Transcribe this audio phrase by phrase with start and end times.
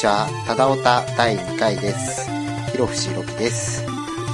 [0.00, 0.28] ちは。
[0.46, 2.30] ただおた第2回です。
[2.72, 3.84] ひろふしろきです。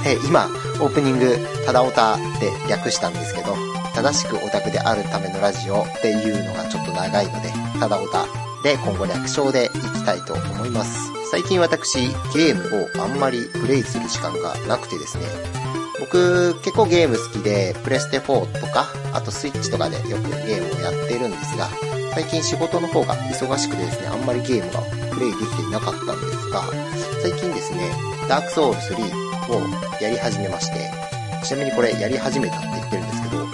[0.01, 0.45] で、今、
[0.79, 3.53] オープニング、ただおたって略したんですけど、
[3.93, 7.49] 正しくオタクであるためのラジオっていうのがちょっと長いので、
[7.79, 8.27] ただおた
[8.63, 11.11] で今後略称でいきたいと思います。
[11.31, 11.99] 最近私、
[12.33, 15.25] ゲームをあんまりプレイする時間がなくてですね、
[15.99, 21.67] 僕結構ゲーム好きで、プレステ4とか、あとスイッチとかでよくゲームをやってるんですが、
[22.13, 26.61] 最近仕事の方が忙しくてですね、あんまりゲームがプレイできていなかったんですが、
[27.23, 27.91] 最近ですね、
[28.29, 30.91] ダークソウル3をやり始めまして、
[31.43, 33.45] ちなみにこれやり始めたって言ってるんですけど、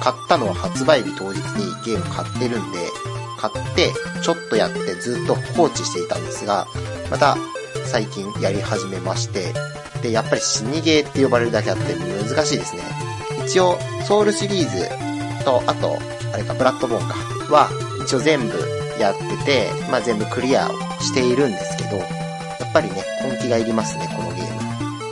[0.00, 2.78] 買ったのは発売日当日にゲーム買ってるんで、
[3.38, 6.66] 買って、ちょっとやってずっと放置していたんですが、
[7.10, 7.36] また
[7.84, 9.52] 最近やり始めまして、
[10.00, 12.82] で、やっぱり死にゲーって呼ばれるだけあって難しいですね。
[13.44, 15.98] 一応、ソウルシリーズと、あと、
[16.32, 17.14] あれか、ブラッドボーンか、
[17.52, 17.68] は、
[18.02, 24.60] 一応全部やってて、まあ全部クリアをしているんですけど、やっぱりね、根気がいりますね、このゲーム。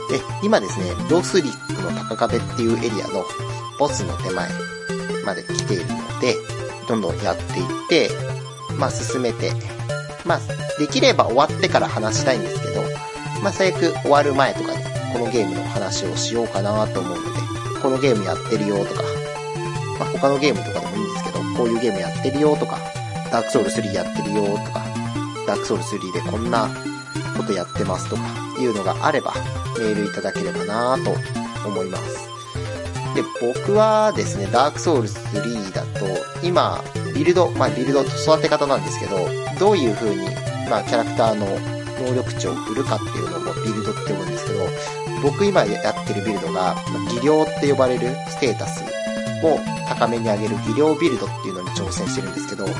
[0.09, 3.25] で、今ですね、ロスリックの高壁っていうエリアの
[3.77, 4.49] ボスの手前
[5.25, 6.35] まで来ているので、
[6.87, 8.09] どんどんやっていって、
[8.77, 9.51] まあ進めて、
[10.25, 10.39] まあ、
[10.79, 12.81] できれば終わってから話したいんですけど、
[13.41, 17.39] まあ最悪終わる前とかにこのゲームの話をしようかなと思うので、
[17.81, 19.03] このゲームやってるよとか、
[19.99, 22.77] まあ他のゲームとかでもいいんですけど、こういうゲームやってるよとか、
[23.31, 24.83] ダークソウル3やってるよとか、
[25.45, 26.69] ダークソウル3でこんな
[27.37, 28.23] ことやってますとか
[28.59, 29.33] いうのがあれば、
[29.77, 31.15] メールいただければなと
[31.67, 32.27] 思います。
[33.15, 36.05] で、僕はですね、ダークソウル3だと、
[36.43, 39.17] 今、ビルド、まあビルド育て方なんですけど、
[39.59, 40.23] どういう風に、
[40.69, 41.45] まあキャラクターの
[42.05, 44.59] 能力値を振るかっていうのもビルドって呼ぶんですけど、
[45.21, 46.75] 僕今やってるビルドが、
[47.09, 48.98] 技量って呼ばれるステータス
[49.43, 52.73] を高めに上げる技量ビルドっていうのに挑戦してるんですけど、や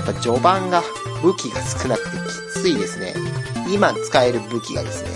[0.00, 0.82] っぱ序盤が
[1.22, 2.16] 武器が少なくて
[2.56, 3.14] きついですね。
[3.72, 5.10] 今使える武器がですね、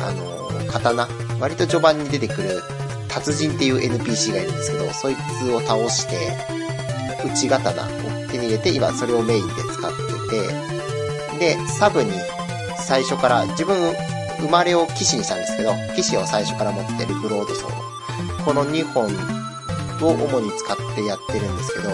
[0.00, 1.06] あのー刀、
[1.38, 2.62] 割と序盤に出てくる
[3.08, 6.16] 達人っていう NPC がいるんですけど、そいつを倒して、
[7.24, 7.86] 内刀を
[8.30, 12.10] 手に入れて、今それをメインで使ってて、で、サブに
[12.78, 13.76] 最初から、自分
[14.40, 18.44] 生まれを騎士にしたんですけど、騎士を最初から持ってるブロードソード。
[18.44, 19.08] この2本
[20.06, 21.90] を主に使ってやってるんですけど、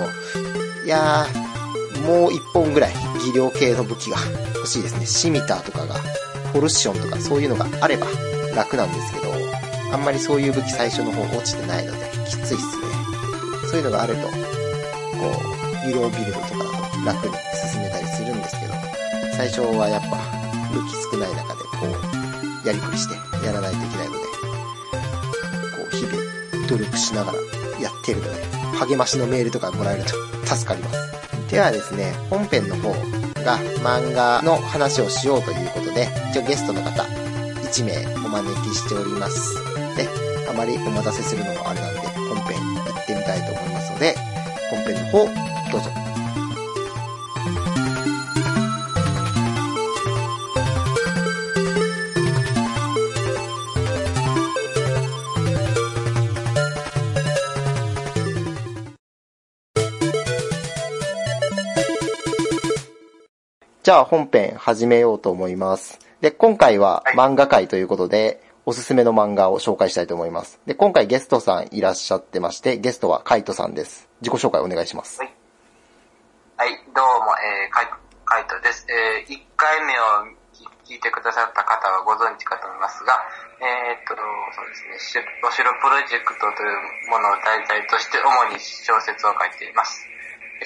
[0.84, 4.16] いやー、もう1本ぐらい技量系の武器が
[4.54, 5.06] 欲しいですね。
[5.06, 5.94] シミターとかが、
[6.52, 8.06] フォルションとかそういうのがあれば
[8.54, 9.32] 楽なんですけど、
[9.92, 12.58] あんまりそういう武器最初の方落ちてないので、きついっすね。
[13.70, 14.28] そういうのがあると、こ
[15.84, 16.64] う、技量ビルドとか
[17.04, 17.34] だと楽に
[17.72, 18.74] 進めたりするんですけど、
[19.36, 20.16] 最初はやっぱ
[20.72, 21.86] 武器少ない中でこ
[22.64, 23.14] う、やりくりして
[23.47, 24.26] やらないといけないので、こ
[25.92, 27.57] う、日々努力しながら
[28.08, 28.36] けるとね、
[28.78, 30.10] 励ましのメールとかもらえると
[30.46, 31.50] 助かります。
[31.50, 32.92] ではですね、本編の方
[33.42, 39.54] が漫画の話をしようということで、一応ゲストの方、1名お招きしております。
[39.97, 40.08] で、
[40.48, 44.14] あまりお待たせするのもあれなんで、本編行ってみたいと思いますので、
[44.70, 45.26] 本編の方、
[45.72, 46.07] どうぞ。
[63.88, 65.99] じゃあ本編始めようと思います。
[66.21, 70.60] で、今回は漫画界ということで、おすすめの漫画を紹介したいと思います。
[70.66, 74.10] で、今回ゲストさんいらっしゃってまして、ゲストはカイトさんです。
[74.21, 75.16] 自己紹介お願いします。
[75.21, 75.32] はい。
[76.59, 77.88] はい、どうも、えー、カイ
[78.27, 78.84] カイトです。
[78.93, 80.04] えー、1回目を
[80.84, 83.16] 聞いてくださった方はご存知かと思いますが、
[83.65, 84.12] えー、っと、
[84.53, 90.04] そうですね、しお城プロジェクトというものを題材として主に小説を書いています。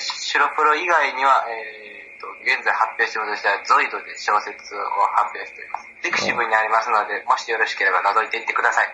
[0.00, 1.81] 白プロ以外には、えー、っ
[2.22, 4.78] と、現在発表しているとしては、ゾイドで小説を
[5.18, 5.86] 発表しています。
[6.06, 8.86] デクシブにありますので、もしよろしければ覗いていってください。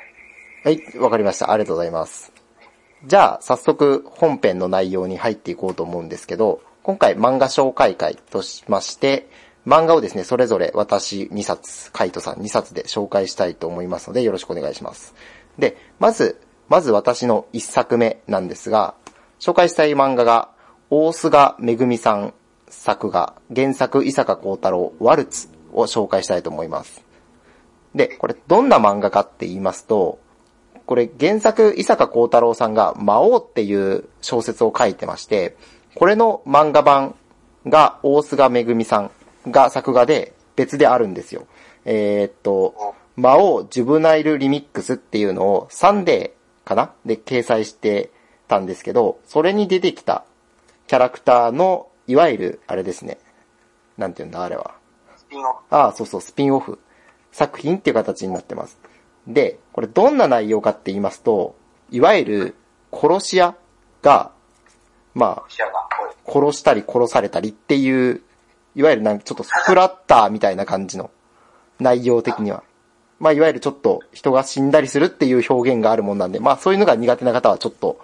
[0.65, 1.53] はい、わかりました。
[1.53, 2.33] ありがとうございます。
[3.05, 9.29] じゃあ、早速本編の内容に入っていこうと思うんですけど、今回漫画紹介会としまして、
[9.67, 15.15] 漫画をですね、それぞれ私2冊、カイトさん2冊で紹介したいと思いますので、よろしくお願いします。
[15.59, 18.95] で、まず、まず私の1作目なんですが、
[19.39, 20.49] 紹介したい漫画が、
[20.91, 22.35] 大須賀めぐみさん
[22.71, 27.05] 作画、原作伊坂幸太郎ワルツを紹介したいと思います。
[27.95, 30.19] で、これどんな漫画かって言いますと、
[30.87, 35.57] これ原作伊坂幸太郎さんが魔王っていう小説を書いてまして、
[35.95, 37.15] これの漫画版
[37.67, 39.11] が大須賀めぐみさん
[39.51, 41.47] が作画で別であるんですよ。
[41.85, 46.93] えーっと、魔王ジュブナイルリミックスっていうのをサンデーかな？
[47.05, 48.11] で掲載して
[48.47, 50.25] たんですけど、それに出てきた
[50.87, 53.19] キャラクターの、いわゆる、あれですね。
[53.97, 54.75] なんて言うんだ、あれは。
[55.29, 55.59] ピンオフ。
[55.71, 56.79] ああ、そうそう、スピンオフ
[57.33, 58.79] 作品っていう形になってます。
[59.27, 61.55] で、これどんな内容かって言いますと、
[61.91, 62.55] いわゆる
[62.93, 63.55] 殺し屋
[64.03, 64.33] が、
[65.15, 68.23] まあ、殺したり殺されたりっていう、
[68.75, 71.11] いわゆるなんかちょっとスプラッターみたいな感じの
[71.79, 72.63] 内容的には。
[73.19, 78.01] まあ、いわゆるちょっと人が死んだりするっていう表現があるもんなんで、まあそういうのが苦手な方はちょっと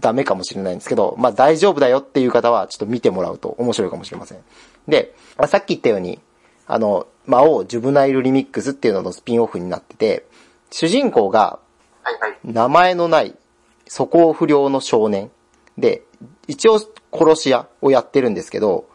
[0.00, 4.38] ダメかもしれないんですけど、まあ大丈夫だよっていう方はちょっと見てもらうと面白いかもしれません。
[4.86, 6.20] で、まあさっき言ったように、
[6.66, 10.26] あの、魔王ジュブナイルリミックスっていうののスピンオフになってて、
[10.70, 11.58] 主人公が。
[12.44, 13.34] 名前のない
[13.86, 15.30] 素行不良の少年
[15.76, 16.02] で、
[16.46, 16.78] 一応
[17.12, 18.88] 殺し屋をやってるんですけど、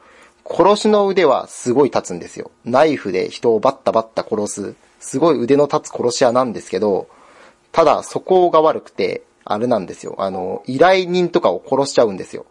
[0.45, 2.51] 殺しの腕はすごい立つんですよ。
[2.65, 7.07] ナイフで人をバッタバッタ殺す、すごい腕の立つ殺し屋なんですけど、
[7.71, 10.15] ただ素行が悪くて、あれなんですよ。
[10.19, 12.45] あの、依頼人とかを殺しちゃうんですよ。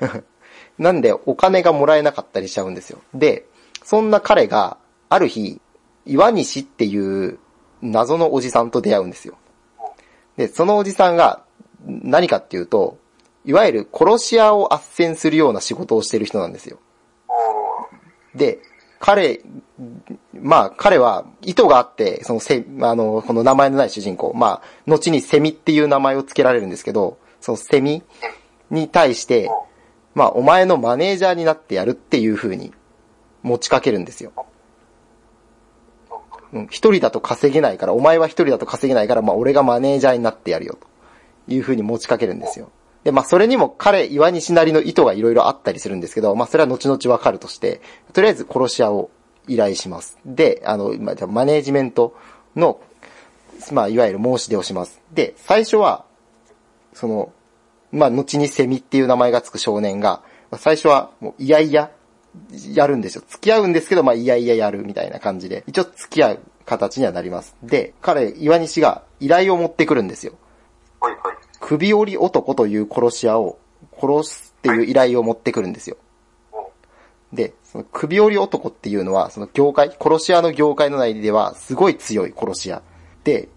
[0.78, 3.00] なんでお金がもらえなかったりしちゃうんですよ。
[3.14, 3.46] で、
[3.84, 4.78] そんな彼が、
[5.08, 5.60] ある日、
[6.06, 7.38] 岩西っていう
[7.82, 9.36] 謎のおじさんと出会うんですよ。
[10.36, 11.44] で、そのおじさんが
[11.84, 12.98] 何かっていうと、
[13.44, 16.78] いわゆる殺し屋を斡旋するような仕事をしてる人なんですよ。
[18.34, 18.60] で、
[18.98, 19.42] 彼、
[20.42, 28.02] まあ彼は意図があって、そのせ、あの、この名前のない主人公、まあ、後にセミっていう名前を付けられるんですけど、そのセミ
[28.70, 29.50] に対して、
[30.14, 32.72] まあお前のマネージャーになってやるっていう風に
[33.42, 34.32] 持ちかけるんですよ。
[36.52, 40.76] うん一人だと稼げないから、お前は一人だと稼げないから、まあ俺がマネージャーになってやるよ、
[41.46, 42.70] という風に持ちかけるんですよ。
[43.04, 47.80] で、まあそれにも彼、岩西なりの意図がいろいろあったりするんですけど、まあそれは後々わかるとして、
[48.12, 49.10] とりあえず殺し屋を
[49.48, 50.18] 依頼します。
[50.24, 52.16] で、あの、まあじゃあマネージメント
[52.56, 52.80] の、
[53.72, 55.00] まあいわゆる申し出をします。
[55.12, 56.04] で、最初は、
[56.92, 57.32] その、
[57.90, 61.90] まあ後にセミっていう名前がつく少年が、まあ最初はもういやいや、
[62.74, 63.22] やるんですよ。
[63.28, 67.56] 付き合うんですけど、まあ、いやいややるみたいな感じで、一応付き合う形にはなります。
[67.62, 70.32] で、彼、岩西が依頼を持ってくるんですよ。
[70.98, 71.32] ほいほい。
[71.60, 73.58] 首折り男という殺し屋を
[74.00, 75.96] 殺すっていう依頼を持ってくるんですよ。
[77.32, 82.82] で、その首折り男っていうのは、その業界、殺し屋の業界の内ではすごい強い殺し屋。
[83.24, 83.48] で、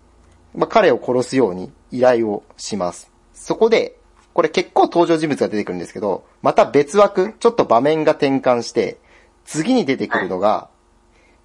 [0.55, 3.11] まあ、彼を殺すように依頼をします。
[3.33, 3.97] そこで、
[4.33, 8.97] これ結構登場人物が出てくるんですけど、また別枠、ちょっと場面が転換して、
[9.45, 10.69] 次に出てくるのが、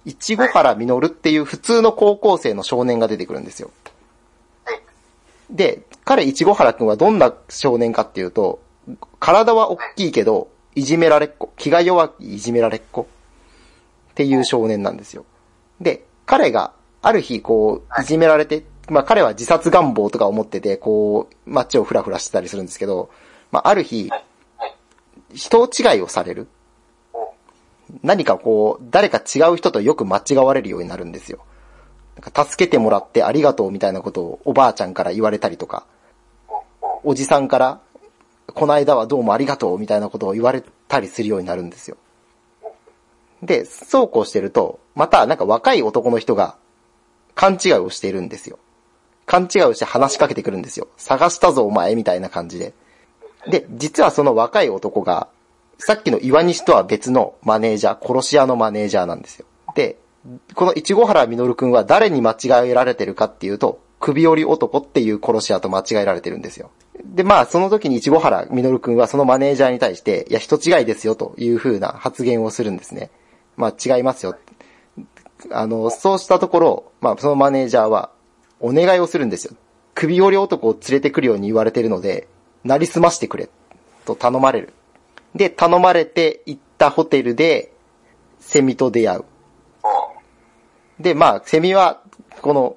[0.05, 3.71] いちご原実っていう普通の高校生の少年が出てくるんですよ。
[5.49, 8.61] で、彼、いちごはらくんはどんな少年かっていうと、
[9.19, 13.01] 体は大きいけど、いじめられっ子、気が弱いいじめられっ子
[14.11, 15.25] っていう少年なんですよ。
[15.79, 23.09] で、彼がある日こう、いじめられて、まあ彼は自殺願望とかを持ってて、こう、街をふらふらしてたりするんですけど、
[23.51, 24.09] まあある日、
[25.33, 26.47] 人違いをされる。
[28.03, 31.39] 何かこう、誰か違う人とよく間違われるようになるんですよ。
[32.15, 35.85] なんか助けてもらってありがとうみたいなことをおばあちゃんから言われたりとか、
[37.03, 37.81] おじさんから、
[38.53, 41.97] この間はどうもありがとうみたいなことを言われたりするようになるんですよ。
[43.41, 46.55] で、そうこうしてると、またなんか若い男の人が
[47.35, 48.59] 勘違いをしているんですよ。
[49.25, 50.87] 勘違いをして話しかけてくるんですよ。
[50.97, 52.73] 探したぞお前みたいな感じで。
[53.49, 55.27] で、実はその若い男が、
[55.77, 59.45] さっきの岩西とは別のマネージャー、殺し屋のマネージャーなんですよ。
[59.73, 59.97] で、
[60.53, 66.69] この市原実くんは誰に間違えられてるかっていうと、首折り男っていう殺し屋と間違えられてるんですよ。
[67.05, 73.09] で、まあ、その時に市原実くんはそのマネージャーに対して、いや、人違いですよという風な発言をするんですね。
[73.57, 74.35] まあ、違いますよ。
[75.51, 78.11] あの、そうしたところ、まあ、そのマネージャーは、
[78.59, 79.55] お願いをするんですよ。
[79.95, 82.27] 首折り男を連れてくるように言われてるので、
[82.63, 83.49] なりすましてくれ、
[84.05, 84.73] と頼まれる。
[85.35, 87.73] で、頼まれて行ったホテルで、
[88.39, 89.23] セミと出会う。
[89.83, 92.01] おで、まあ、セミは、
[92.41, 92.75] この、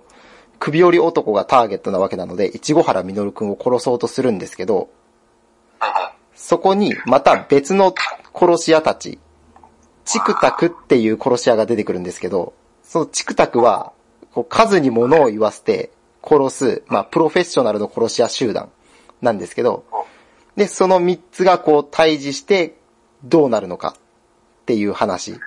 [0.65, 4.89] 首折り男がターゲットなわけなので、市原実くんを殺そうとするんですけど、
[6.35, 7.95] そこに、また別の
[8.35, 9.19] 殺し屋たち、
[10.07, 13.93] チクタクっていう殺し屋が出てくるんですけど、そのチクタクは、
[14.33, 15.91] こう数に物を言わせて
[16.27, 18.71] 殺す、まあ、プロフェッショナルの殺し屋集団
[19.21, 19.85] なんですけど、
[20.57, 22.79] で、その三つがこう対峙して
[23.23, 25.39] どうなるのかっていう話。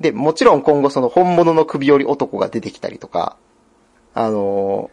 [0.00, 3.36] で、もちろん今後その本物の首折り男が出てきたりとか、
[4.14, 4.90] あの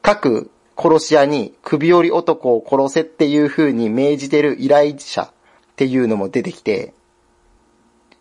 [0.00, 5.30] 各殺し屋に首折り男を殺せっていう風に命じてる依頼者っ
[5.76, 6.92] ていうのも出てきて、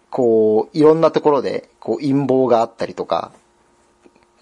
[0.10, 3.32] こう、いろんなところで、こう、陰謀があったりとか、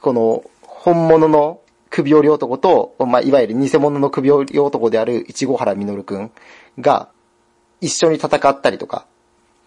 [0.01, 6.31] この、本物の首折り男と、まあ、いわゆる偽物の首折り男である市原実くん
[6.79, 7.09] が、
[7.81, 9.05] 一緒に戦ったりとか、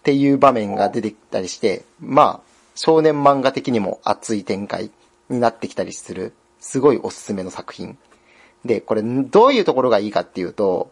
[0.01, 4.91] っていう場面が出てきたりして、まあ、少年漫画的にも熱い展開。
[5.29, 7.97] になってきたりする、すごいおすすめの作品。
[8.65, 10.91] で、これ、どういうところがいいかっていうと、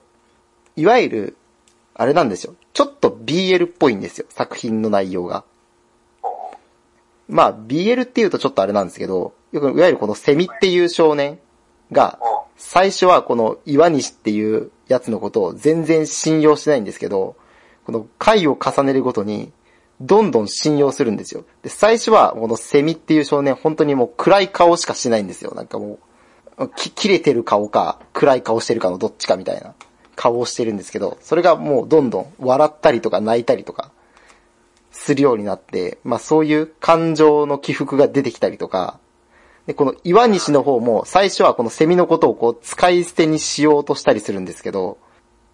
[0.76, 1.38] いわゆる、
[1.94, 2.56] あれなんですよ。
[2.74, 5.44] ちょっと BL っぽいんですよ、作品の内容が。
[7.28, 11.40] まあ、BL っていうとちょっとあれなんですけど、よく、いわゆるこのセミっていう少年
[11.92, 12.20] が、
[12.58, 17.36] 最初はこの岩西っていうやつのことを全然信用してないんですけど、
[17.86, 19.52] この回を重ねるごとに、
[20.02, 21.46] どんどん信用するんですよ。
[21.62, 25.54] で、最初はこのセミっていう少年、本当にもう暗い顔しかしないんですよ。
[25.56, 26.00] なんかも
[26.58, 29.76] う、き、切れてる顔か、暗い顔してるかのどっちかみたいな
[30.16, 33.92] 顔をしてるんですけど、それがもうどんどん笑ったりとか泣いたりとか、
[34.92, 39.00] するようになって、まあそういう感情の起伏が出てきたりとか、
[39.68, 44.98] で、この岩西の方も最初はこのセミのことをこう使い捨てにしようとしたりするんですけど、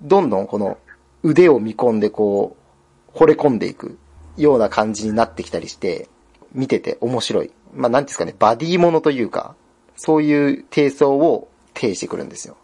[0.01, 0.77] どんどんこの
[1.23, 2.55] 腕を見込んでこ
[3.13, 3.97] う、惚れ込んでいく
[4.37, 6.07] ような感じになってきたりして、
[6.53, 7.51] 見てて面白い。
[7.73, 9.55] まあなんですかね、バディものというか、
[9.95, 12.55] そういう低層を呈してくるんですよ。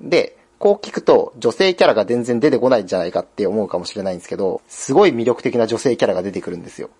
[0.00, 6.90] で、こう聞くと女性キャラが全然出てこないんじゃないかって思うかもしれないんですけど、すごい魅力的な女性キャラが出てくるんですよ。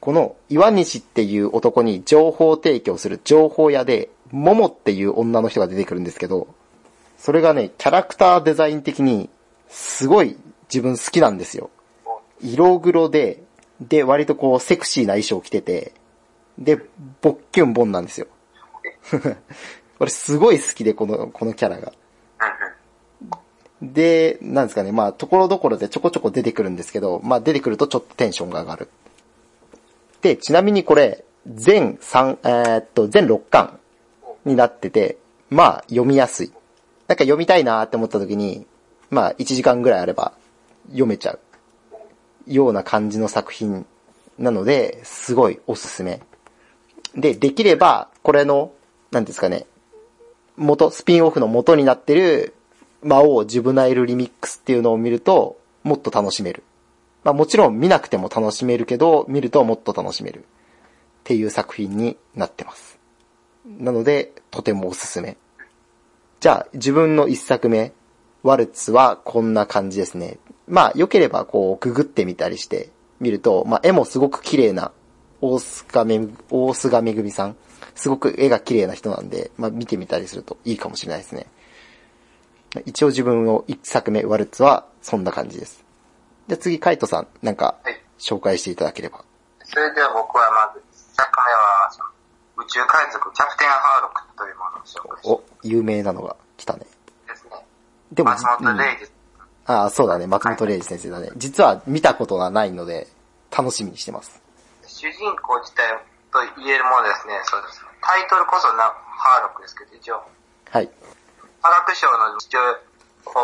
[0.00, 6.46] この岩西っていう男に情報提供する情報屋で、モモっていう女の人が出てくるんですけど、
[7.18, 9.28] それがね、キャラクターデザイン的に、
[9.68, 10.36] すごい
[10.72, 11.70] 自分好きなんですよ。
[12.42, 13.42] 色黒で、
[13.80, 15.92] で、割とこうセクシーな衣装着てて、
[16.58, 16.76] で、
[17.22, 18.26] ボッキュンボンなんですよ。
[19.98, 21.92] これすごい好きで、この、このキャラが。
[23.82, 28.88] で、なんですかね、まあ、ところどころでちょこちょこ出てくるんですけど、まあ、出てくるとちょっとテンションが上がる。
[30.20, 33.78] で、ちなみにこれ、全3、えーっと、全6巻
[34.44, 35.16] になってて、
[35.48, 36.52] まあ、読みやすい。
[37.08, 38.66] なんか読みたいなって思った時に、
[39.08, 40.34] まあ、1時間ぐらいあれば
[40.88, 41.40] 読めちゃう。
[42.46, 43.86] ような感じの作品
[44.38, 46.20] なので、すごいおすすめ。
[47.14, 48.72] で、できれば、これの、
[49.10, 49.66] なんですかね、
[50.56, 52.54] 元、スピンオフの元になってる、
[53.02, 56.62] 魔王ジュブナイルリミックスっていうのを見ると、もっと楽しめる。
[57.24, 60.40] まあもちろん見なくても楽しめるけど、見るともっと楽しめる。
[60.40, 60.42] っ
[61.24, 62.98] ていう作品になってます。
[63.66, 65.36] なので、とてもおすすめ。
[66.40, 67.92] じゃあ、自分の一作目、
[68.42, 70.38] ワルツはこんな感じですね。
[70.70, 74.92] まあ、良ければこう、ググってみたりして、見ると、まあ、絵もすごく綺麗な、
[75.40, 77.56] 大須賀めぐ、大須賀めぐみさん。
[77.94, 81.46] すごく絵が綺麗な人なんで、まあ、見てみたりするといいかもしれないですね。
[82.86, 85.84] 一応自分の一作目、ワルツはそんな感じです。
[86.46, 89.24] じゃあ次、カイトさん、なんかはい、紹介していただければ。
[89.64, 96.80] それでは僕はまず、一作目は、宇宙海賊キャプテンハーロックというものを紹介しお、有名なのが来たね。
[96.80, 96.86] て
[97.32, 97.50] ですね。
[98.12, 99.10] でも、松本うん零士、
[99.70, 100.26] ああ、そうだね。
[100.26, 101.30] 松本零士先生だね。
[101.36, 103.06] 実は見たことがないので、
[103.54, 104.42] 楽しみにしてます。
[104.82, 105.86] 主人公自体
[106.34, 107.78] と言えるものですね、そうです。
[108.02, 110.26] タイトルこそなハーロックですけど、一応、
[110.70, 110.90] はい。
[111.62, 112.72] 科学省の父親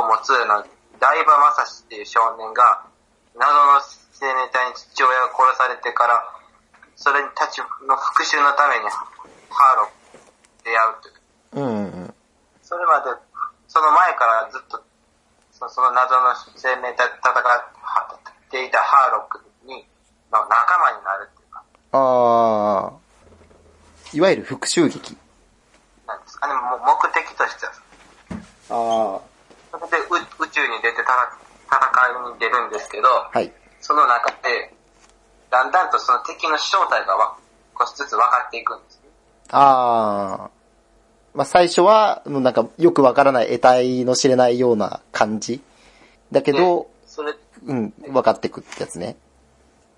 [0.02, 0.66] を持つの
[0.98, 2.82] 大場正史っていう少年が、
[3.38, 3.78] 謎の
[4.10, 6.26] 生命体に父親が殺されてから、
[6.96, 11.14] それにたちの復讐のためにハーロックと出会うという。
[11.52, 12.14] うんうんうん。
[12.62, 13.14] それまで、
[13.68, 14.82] その前からずっと、
[15.58, 17.40] そその謎の生命体と戦っ
[18.50, 19.88] ていたハーロックに、
[20.30, 22.92] の仲間になるっていうか、ああ、
[24.12, 25.16] いわゆる復讐劇。
[26.06, 27.72] なんですかね、も目的としては。
[28.68, 29.20] あ
[29.72, 31.32] それで宇宇宙に出てた
[31.72, 33.50] 戦いに出るんですけど、あ、はい。
[33.80, 34.74] その中で、
[35.50, 37.36] だんだんとその敵の正体がわ
[37.78, 39.08] 少しずつ分かっていくんですね。
[39.52, 40.50] ああ、
[41.36, 45.60] まあ最初は、なんかよくわからない得体の知れないような感じ。
[46.32, 47.34] だけどで、それ
[47.66, 49.16] うん、分かってくってやつね。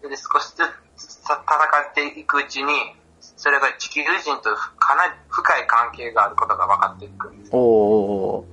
[0.02, 0.64] で少しず
[0.96, 2.72] つさ戦っていくうちに、
[3.20, 7.50] それが地球人とかなり深い関係があることが分かっていくんです。
[7.52, 8.44] おーお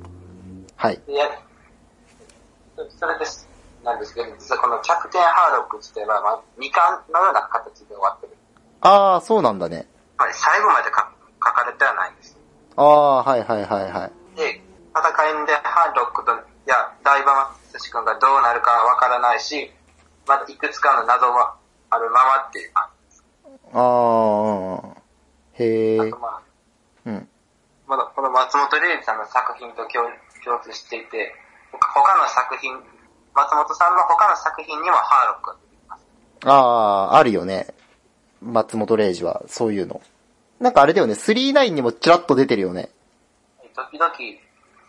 [0.75, 1.01] はい。
[2.99, 3.49] それです。
[3.83, 8.37] なんですけど、実はこのキャプテンハーロック自体は、まあ、2巻のような形で終わってる。
[8.81, 9.87] ああ、そうなんだね。
[10.17, 11.11] つまり最後までか
[11.43, 12.37] 書かれてはないんです。
[12.77, 14.37] ああ、はいはいはいはい。
[14.37, 14.61] で、
[14.95, 16.35] 戦いでハーロックと、い
[16.67, 19.71] や、大場正史君がどうなるかはわからないし、
[20.27, 21.55] まだいくつかの謎は
[21.89, 22.89] あるままっていうか、
[23.73, 25.01] ああ、
[25.53, 26.41] へえあと、まあ、
[27.05, 27.27] うん。
[27.87, 30.09] まだこの松本零士さんの作品と共
[30.43, 31.33] 共通していて、
[31.71, 32.73] 他の作品、
[33.33, 36.05] 松本さんの他の作品にもハーロックが出てきます。
[36.45, 36.53] あ
[37.11, 37.67] あ、あるよね。
[38.41, 40.01] 松本零士は、そういうの。
[40.59, 42.89] なんかあれだよね、39にもチラッと出てるよね。
[43.75, 44.11] 時々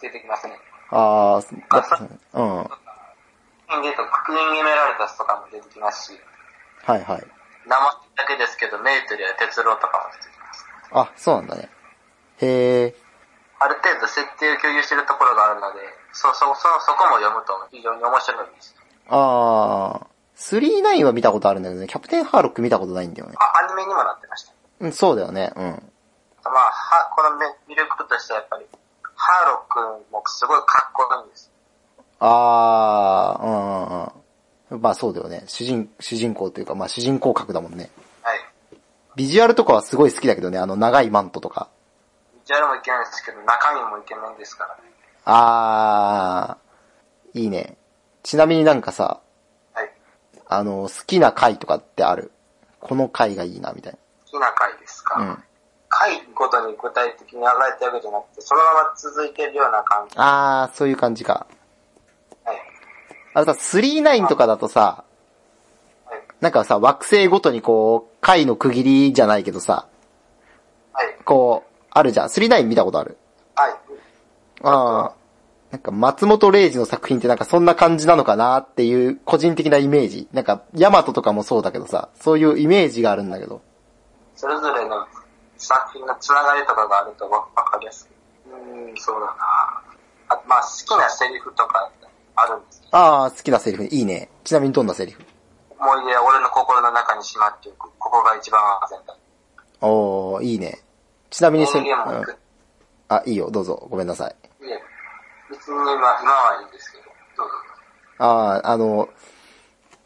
[0.00, 0.58] 出てきますね。
[0.90, 1.98] ああ、あ
[2.34, 2.70] うん。
[3.68, 6.20] 品でと、クイーンエメラルダスとかも出てきますし、
[6.84, 7.24] はいはい。
[7.66, 10.64] 名前だけですけど、メイトルや鉄郎とかも出てきます。
[10.92, 11.68] あ、そうなんだね。
[12.38, 12.94] へえ。
[13.58, 15.80] ある程度設定を共有してるところがあるので、
[16.12, 18.76] そ、そ、そ、そこも読むと非常に面白いです。
[19.08, 20.06] あー。
[20.36, 23.34] 39は見たことあるんだけどね、キャプテンハーロック見たことないんだよね。
[23.38, 24.52] あ、アニメにもなってました。
[24.80, 25.52] うん、そうだよね。
[25.56, 25.62] うん。
[26.44, 28.66] まあ、は、このめ魅力としてはやっぱり、
[29.14, 31.50] ハーロックもすごいかっこいいんです。
[32.20, 34.80] あー、うんうんうん。
[34.82, 35.44] まあそうだよね。
[35.46, 37.90] 主人、主人公というか、まあ主人公格だもんね。
[38.22, 38.40] はい。
[39.16, 41.68] ビジュアルとかはすごい好きだけどね、あの長いマントとか。
[42.34, 44.82] ビジュアルもイケメンですけど、中身もイケメンですからね。
[45.24, 47.76] あー、いいね。
[48.22, 49.20] ちなみになんかさ、
[49.72, 49.90] はい。
[50.46, 52.30] あの、好きな回とかってある？
[52.80, 53.98] この回がいいな、みたい好
[54.38, 55.24] きな回ですか、な。
[55.24, 55.42] うん。
[55.88, 60.14] 回ごとに具体的に上がれたわけじゃなくて、そのまま続いてるような感じ。
[60.18, 61.46] あー、そういう感じか。
[62.44, 62.56] はい。
[63.34, 65.04] あのさ、39とかだとさ、
[66.06, 66.22] はい。
[66.40, 69.86] なんかさ、惑星ごとにこう、回の区切りじゃないけどさ、
[70.92, 71.16] はい。
[71.24, 72.28] こう、あるじゃん。
[72.28, 73.16] 39見たことある？
[73.54, 73.74] はい。
[74.62, 75.12] ああ。
[75.70, 80.28] なんか松本零士の作品ってなんかそんな感じなのかなっていう個人的なイメージ。
[80.32, 83.62] なんか、ヤマトとかもそうだけどさ、そういうイメージがあるんだけど。
[84.36, 85.06] それぞれの
[85.56, 88.50] 作品のつながりとかがあるとわわかりやすい。
[88.50, 89.32] うーん、そうだな
[90.28, 91.90] あまあ、好きなセリフとか
[92.36, 93.84] あるんですけど、ああ、好きなセリフ。
[93.84, 94.28] いいね。
[94.44, 95.22] ちなみにどんなセリフ？
[95.78, 97.90] 思い出は俺の心の中にしまっておく。
[97.98, 99.16] ここが一番安全だ。
[99.80, 100.80] おー、いいね。
[101.30, 102.36] ちなみにせ、人間も行くうん。
[103.08, 103.86] あ、いいよ、どうぞ。
[103.90, 104.36] ごめんなさい。
[104.64, 104.82] いえ、
[105.50, 107.04] 別に今、今はいいんですけど、
[107.36, 107.54] どうぞ。
[108.18, 109.08] ああ、あの、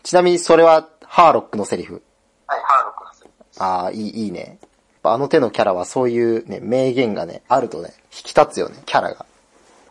[0.02, 2.02] ちなみにそれはハーロックのセリフ？
[2.46, 2.79] はい、ハーロックのセリフ。
[3.60, 4.58] ああ、いい、いいね。
[5.02, 9.26] あの手のキャラはそういうね、名言がね、あるとね、引き立つよね、キャラが。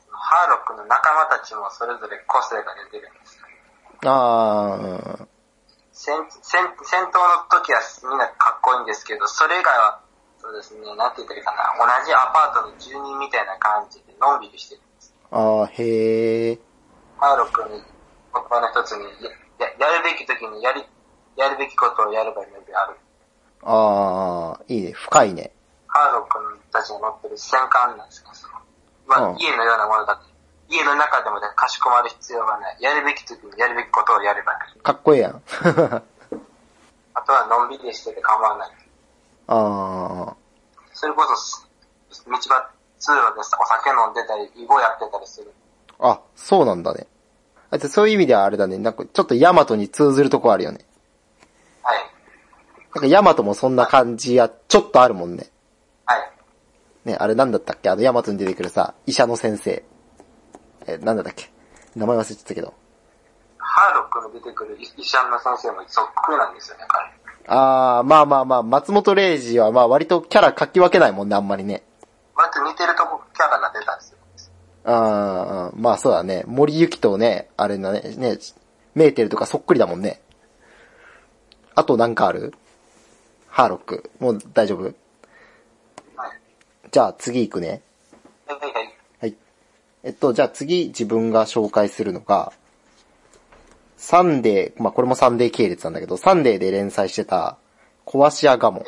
[0.10, 3.40] ハーロックの仲間たちもそれぞれ個性が出てるんです。
[4.06, 5.28] ああ、うん。
[5.94, 10.00] 戦、戦、戦闘の時はみんなかっこいいんですけど、それ以外は、
[10.42, 15.14] そうですね、なんて言ったらいいかな、同じアパートの住人みたいな感じでのんびりしてるんです。
[15.30, 16.60] ああ、へえ。
[17.18, 17.84] ハーロックに、
[18.34, 19.04] 言葉の一つに
[19.60, 20.86] や、や、やるべき時にやり、
[21.36, 22.98] やるべきことをやればいいのである。
[23.64, 25.52] ああ、いいね、深いね。
[25.88, 28.54] ハーロックたちが乗ってる戦艦なんですか、その、
[29.08, 30.30] まあ、うん家のようなものだって、
[30.70, 32.78] 家の中でもね、かしこまる必要がない。
[32.80, 34.80] やるべき時にやるべきことをやればいい。
[34.82, 35.42] かっこええやん。
[37.16, 38.72] あとはのんびりしてて構わない。
[39.48, 40.36] ああ、
[40.94, 41.66] それこそ、
[42.30, 42.40] 道場
[43.00, 45.52] 通路でさお酒飲んでたり、囲碁やってたりする。
[46.00, 47.08] あ、そうなんだね。
[47.72, 50.86] あそういう意味ではあれだね、なんかちょっとヤマトに通ずるとこあるよね。
[52.92, 53.02] はい。
[53.02, 55.50] なんかヤマトもそんな感じや、ちょっとあるもんね。
[56.06, 56.32] はい。
[57.06, 57.90] ね、あれなんだったっけ？
[57.90, 59.84] あのヤマトに出てくるさ、医者の先生。
[60.88, 61.52] え、なんだったっけ？
[61.96, 62.74] 名前忘れちゃったけど。
[63.58, 67.10] ハーロックの出てくる医医者の先生もそっくりなんですよね、彼。
[67.48, 71.84] あー、まあまあまあ、松本零士はまあ割とキャラ書き分けないもんね、あんまりね。
[72.36, 74.18] 割と似てるとこキャラが出たんですよ。
[74.86, 76.44] あー、まあそうだね。
[76.48, 78.38] 森ゆきとね、あれだね、ね、
[78.96, 80.22] メーテルとかそっくりだもんね。
[81.76, 82.54] あとなんかある？
[83.50, 84.10] ハーロック。
[84.20, 84.84] もう大丈夫？
[84.84, 84.94] はい。
[86.92, 87.82] じゃあ次行くね。
[88.48, 88.94] はいはいはい。
[89.22, 89.36] はい。
[90.04, 92.54] えっと、じゃあ次自分が紹介するのが、
[93.98, 97.58] サンデー、まあこれもサンデー系列なんだけど、サンデーで連載してた、
[98.06, 98.84] 壊し屋ガモン。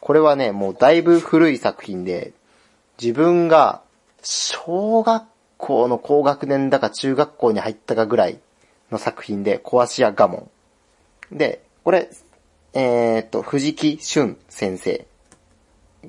[0.00, 2.32] これはね、もうだいぶ古い作品で、
[3.00, 3.82] 自分が
[4.22, 5.24] 小学
[5.56, 8.38] 校の高学年だか中学校に入ったかぐらい
[8.90, 10.50] の作品で、壊し屋ガモ
[11.32, 11.36] ン。
[11.38, 12.10] で、これ、
[12.78, 15.06] えーっと、藤木俊先生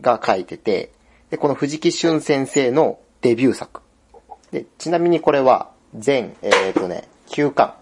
[0.02, 0.92] が書いてて、
[1.30, 3.80] で、この藤木俊先生のデビュー作。
[4.52, 7.74] で、ちなみにこれは全、えーっとね、9巻。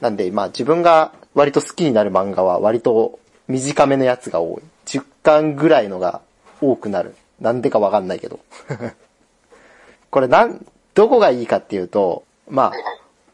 [0.00, 4.62] なんで、まあ自分が割と好きになる漫画は割と短めのやつが多い。
[4.86, 6.22] 10巻ぐらいのが
[6.62, 7.14] 多くなる。
[7.42, 8.40] なんでかわかんないけど。
[10.10, 12.72] これなん、どこがいいかっていうと、まあ、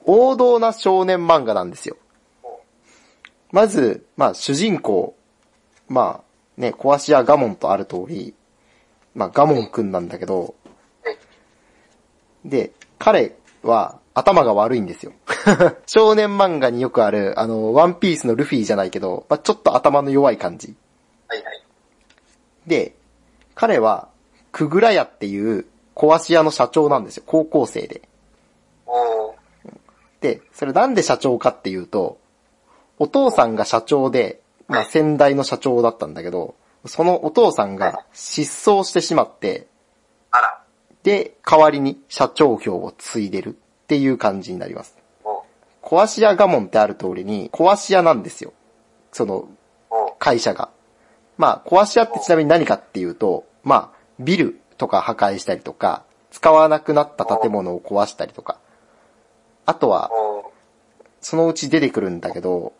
[0.05, 1.97] 王道な少年漫画なんですよ。
[3.53, 5.17] まず、まあ主人公、
[5.89, 8.35] まあね、壊し屋ガモンとある通り、
[9.15, 10.55] まあガモンくんなんだけど、
[11.03, 11.17] はい。
[12.45, 15.13] で、彼は頭が悪いんですよ。
[15.87, 20.75] 少年漫画によくある、あの、ワンピースのルフィじゃないけど、まあ、ちょっと頭の弱い感じ。
[21.29, 21.63] はいはい。
[22.67, 22.95] で、
[23.55, 24.09] 彼は、
[24.53, 27.23] くぐら屋っていう壊し屋の社長なんですよ。
[27.27, 28.03] 高校生で。
[30.21, 32.19] で、それなんで社長かっていうと、
[32.99, 36.55] お父さんが社長で、まあ先代の社長だったんだけど、
[36.87, 39.67] そのお父さんが失踪してしまって、
[40.31, 40.63] あら。
[41.03, 44.97] で、代わりに社長業を継いでるっていう感じになります。
[45.83, 48.53] 壊し屋ガモンってある通りに、壊し屋なんですよ。
[49.13, 49.49] その、
[49.91, 50.69] お会社が。
[51.39, 58.59] まあ、壊し屋ってちなみに何かっていうと、まあ、ビルとか破壊したりとか、使わなくなった建物を壊したりとか、
[59.65, 60.53] あとは、お
[61.21, 62.78] そのうち出てくるんだけど、まあ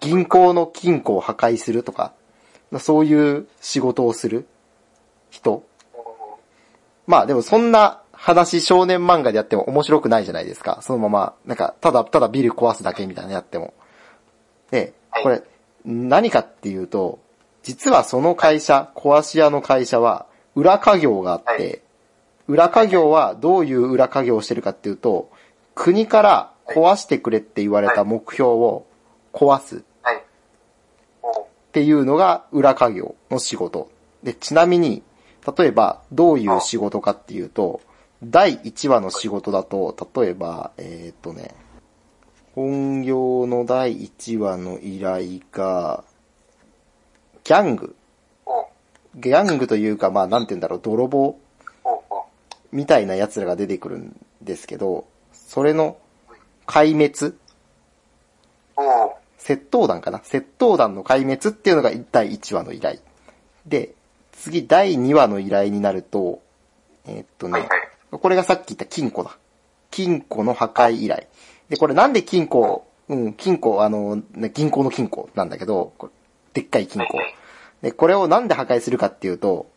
[0.00, 2.12] 銀行の金庫を破壊するとか、
[2.70, 4.46] まあそういう仕事をする
[5.30, 5.64] 人。
[5.94, 6.38] お
[7.06, 10.78] まあでもそんな話少年漫画でやっても面白くないじゃないですか。
[10.82, 13.74] そのまま、なんか、ただただビル壊すだけみたいなのやっても。
[14.70, 15.42] で、これ、
[15.84, 17.18] 何かっていうと、
[17.64, 21.82] 実はその会社、壊し屋の会社は、裏家業があって、はい
[22.48, 25.30] 裏家業はどういう裏家業をしてるかっていうと、
[25.74, 28.84] 国から壊してくれって言われた目標を
[29.32, 30.22] 壊すはい。
[31.22, 33.90] おっていうのが裏家業の仕事。
[34.22, 35.02] で、ちなみに、
[35.56, 37.80] 例えばどういう仕事かっていうと、
[38.22, 41.54] 第1話の仕事だと、例えば、えーっとね、
[42.54, 46.04] 本業の第1話の依頼が、
[47.44, 47.96] ギャング。
[48.46, 48.68] お
[49.16, 51.38] ギャングというか、まあなんて言うんだろう、泥棒
[52.70, 55.96] みたいな奴らが出てくるんですけど、それの
[56.66, 57.41] 壊滅お
[59.42, 60.18] 窃盗団かな？
[60.18, 63.00] 窃盗団の壊滅っていうのが第1話の依頼。
[63.66, 63.94] で、
[64.32, 66.40] 次第2話の依頼になると、
[67.06, 67.70] えーっとね、はいはい
[68.18, 69.38] これがさっき言った金庫だ。
[69.90, 71.26] 金庫の破壊依頼。
[71.70, 76.12] で、これなんで金庫、うん、金庫、あの、ね銀行の金庫なんだけど、これ
[76.60, 77.18] でっかい金庫。
[77.80, 79.70] で、これをなんで破壊するかっていうと、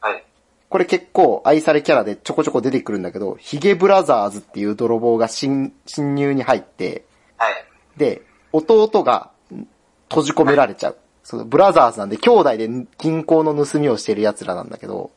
[0.00, 0.24] はい。
[0.70, 7.04] これ結構愛されキャラでちょこちょこ出てくるんだけど、ヒゲブラザーズっていう泥棒が侵侵入に入って、
[7.36, 7.52] はい。
[7.98, 8.22] で、
[8.56, 9.66] 弟がん
[10.08, 10.96] 閉じ込められちゃう。
[11.22, 15.10] そのブラザーズなんで兄弟で銀行の盗みをしてる奴らなんだけど、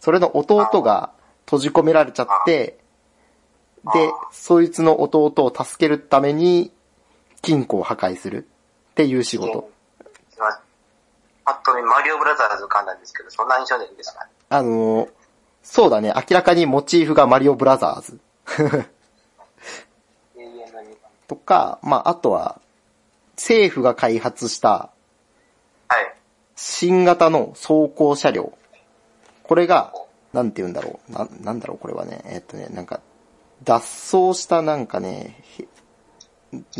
[0.00, 1.10] それの弟が
[1.46, 2.78] 閉じ込められちゃって、
[3.92, 6.72] で、そいつの弟を助けるために
[7.42, 8.46] 金庫を破壊する
[8.90, 9.70] っていう仕事。
[11.44, 14.26] パッと見、マリオブラザーズ浮かんだんですけど、そんな印象でいいんですか？
[14.50, 15.10] あのー
[15.62, 18.20] そうだね、明らかにモチーフがマリオブラザーズ。
[21.26, 22.60] とか、まあ、あとは、
[23.38, 24.90] 政府が開発した
[25.88, 26.14] はい。
[26.56, 28.58] 新型の走行車両。
[29.44, 29.94] これが、
[30.32, 31.12] なんて言うんだろう。
[31.12, 32.20] な、なんだろう、これはね。
[32.26, 33.00] えっとね、なんか、
[33.64, 35.68] 脱走したなんかね、へ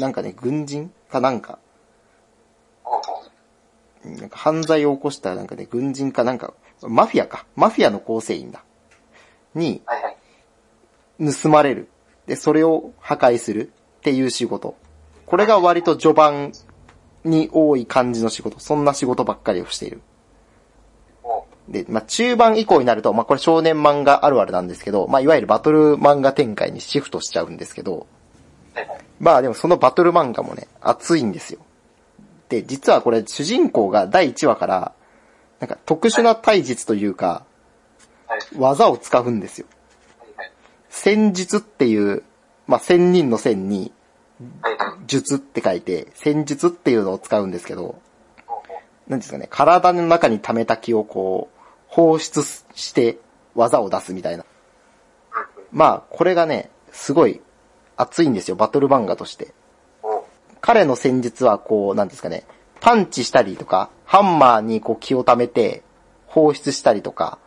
[0.01, 0.93] なんかね、軍人？
[1.09, 1.59] かなんか、
[4.05, 7.47] なんか犯罪を起こしたなんかね、軍人かなんか、マフィアか。
[7.57, 8.65] マフィアの構成員だ。
[9.55, 10.17] に、はいはい。
[11.33, 11.89] 盗まれる。
[12.27, 13.69] で、それを破壊する
[13.99, 14.77] っていう仕事。
[15.29, 16.53] これが割と序盤
[17.25, 18.59] に多い感じの仕事。
[18.61, 20.01] そんな仕事ばっかりをしている。
[21.69, 28.07] で、まあ、中盤以降になると、まあ、これ少年漫画あるあるなんですけど、まあ、いわゆるバトル漫画展開にシフトしちゃうんですけど、
[29.21, 31.61] まあでもそのバトル漫画もね、熱いんですよ。
[32.49, 34.93] で、実はこれ主人公が第1話から、
[35.61, 37.45] なんか特殊な体術というか、
[38.57, 39.67] 技を使うんですよ。
[40.89, 42.23] 戦術っていう、
[42.67, 43.93] まあ、千人の戦に、
[45.07, 48.01] 術って書いて、戦術っていうのを使うんですけど、
[49.09, 52.43] なんですかね、体の中に溜めた気をこう、放出
[52.75, 53.19] して
[53.55, 54.45] 技を出すみたいな。
[55.73, 57.41] まあ、これがね、すごい
[57.97, 59.53] 熱いんですよ、バトル漫画として。
[60.61, 62.45] 彼の戦術はこう、なんですかね、
[62.81, 65.83] パンチしたりとか、ハンマーにこう気を溜めて
[66.27, 67.39] 放出したりとか、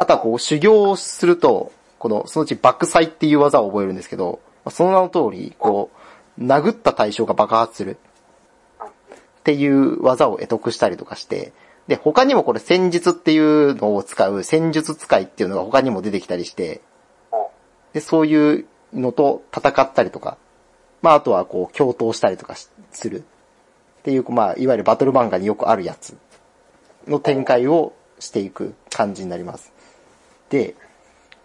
[0.00, 5.90] あとはこう修行をすると、この、そのうち爆砕っていう技を覚えるんですけど、その名の通り、こ
[6.38, 7.96] う、殴った対象が爆発する
[8.84, 11.52] っていう技を得得したりとかして、
[11.88, 16.82] で、他にもこれ戦術っていうのを使う戦術使いっていうのが他にも出てきたりして、
[17.94, 20.36] で、そういうのと戦ったりとか、
[21.00, 22.56] まああとはこう共闘したりとか
[22.90, 26.16] するっていう、まあいわゆるバトル漫画によくあるやつ
[27.06, 29.72] の展開をしていく感じになります。
[30.50, 30.74] で、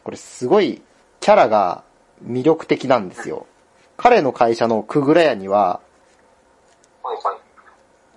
[0.04, 0.82] これすごい
[1.22, 1.84] キャラが
[2.26, 3.46] 魅力的なんですよ。
[3.98, 5.82] 彼の会社のくぐら屋には。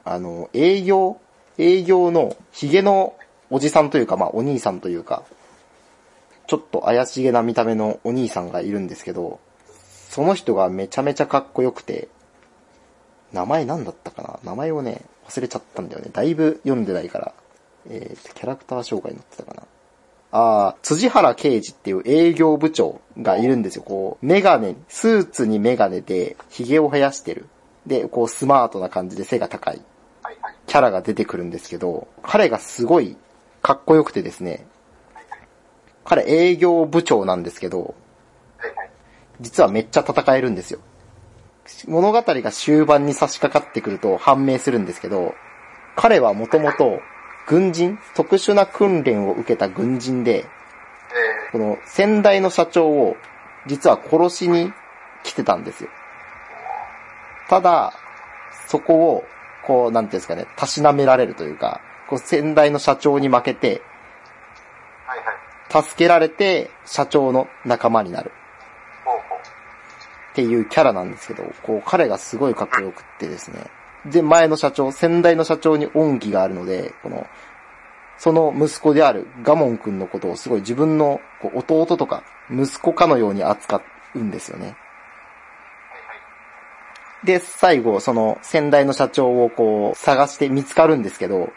[0.04, 1.20] あの、営業、
[1.58, 3.16] 営業のヒゲの
[3.50, 5.24] おじさんというか、まあお兄さんというか、
[6.46, 9.40] ちょっと怪しげな見た目のお兄さんがいるんですけど、
[10.08, 12.08] その人がめちゃめちゃかっこよくて、
[13.32, 14.38] 名前なんだったかな？
[14.44, 16.10] 名前をね、忘れちゃったんだよね。
[16.12, 17.34] だいぶ読んでないから。
[17.88, 19.62] えー、キャラクター紹介載ってたかな
[20.38, 23.82] あー、辻原刑事っていう営業部長がいるんですよ。
[23.82, 27.46] こう、メガネ、スーツにメガネで、髭を生やしてる。
[27.86, 29.80] で、こう、スマートな感じで背が高い。
[30.66, 33.16] キャラが出てくるんですけど、彼がすごい
[33.62, 34.66] かっこよくてですね、
[36.04, 37.94] 彼営業部長なんですけど、
[39.40, 40.80] 実はめっちゃ戦えるんですよ。
[41.88, 45.34] 物語が終盤に差し掛かってくると判明するんですけど、
[45.94, 47.00] 彼はもともと
[47.46, 50.46] 軍人、特殊な訓練を受けた軍人で、え
[51.52, 53.16] この先代の社長を
[53.66, 54.72] 実は殺しに
[55.22, 55.90] 来てたんですよ。
[57.48, 57.92] ただ、
[58.66, 59.24] そこを、
[59.64, 63.82] こう、なんていうんですかね、たしなめられるというか、こう先代の社長に負けて。
[65.68, 68.32] 助けられて社長の仲間になる。
[70.32, 73.66] っていうキャラなんですけど、こう彼がすごいかっこよくってですね。
[74.10, 77.26] で、前の社長、先代の社長に恩義があるので、この、
[78.18, 81.20] その息子であるガモン君のことをすごい自分の
[81.54, 83.82] 弟とか息子かのように扱
[84.14, 84.76] うんですよね。
[87.24, 91.52] で、最後、その先代の社長をこう探して見つかるんですけど、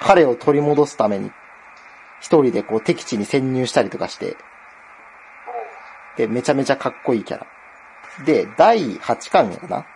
[0.00, 1.30] 彼を取り戻すために、
[2.20, 4.36] 一人でこう敵地に潜入したりとかして、
[6.16, 7.46] で、めちゃめちゃかっこいいキャラ。
[8.24, 9.86] で、第8巻やな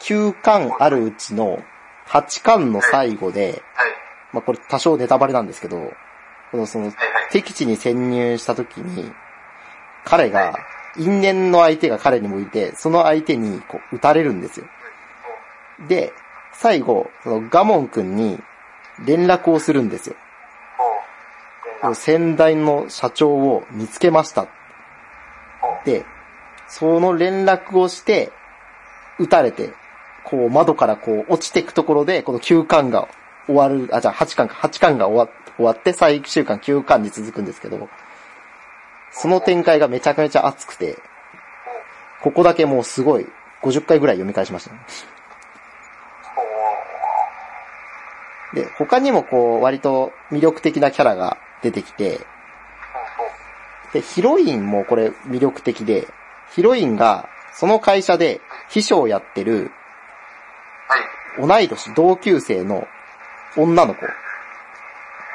[0.00, 1.62] ?9 巻あるうちの
[2.06, 3.90] 8巻の最後で、はい。
[4.32, 5.92] まあ、これ多少ネタバレなんですけど、
[6.50, 6.92] このその。
[7.30, 9.12] 敵地に潜入した時に、
[10.04, 10.54] 彼が、
[10.96, 14.66] 因縁の相手が彼に向いて、その相手にこう撃たれるんですよ。
[15.86, 16.12] で、
[16.52, 18.38] 最後、そのガモン君に
[19.04, 20.16] 連絡をするんですよ。
[21.94, 24.48] 先代の社長を見つけました。
[25.84, 26.04] で、
[26.66, 28.32] その連絡をして、
[29.18, 29.72] 撃たれて、
[30.28, 33.08] こう窓からこう落ちていくところで、この9巻が
[33.46, 37.88] 終わる、あ、じゃあ8巻か、8巻が終わ終わって最終巻9巻に続くんですけど、
[39.10, 40.98] その展開がめちゃめちゃ熱くて、
[42.22, 43.26] ここだけもうすごい、
[43.62, 44.80] 50回ぐらい読み返しましたね。
[48.54, 52.20] で、他にもこう、割と魅力的なキャラが出てきて、
[53.94, 56.06] で、ヒロインもこれ魅力的で、
[56.54, 59.70] ヒロインがその会社で秘書をやってる。
[61.38, 62.86] 同い年同級生の
[63.56, 64.06] 女の子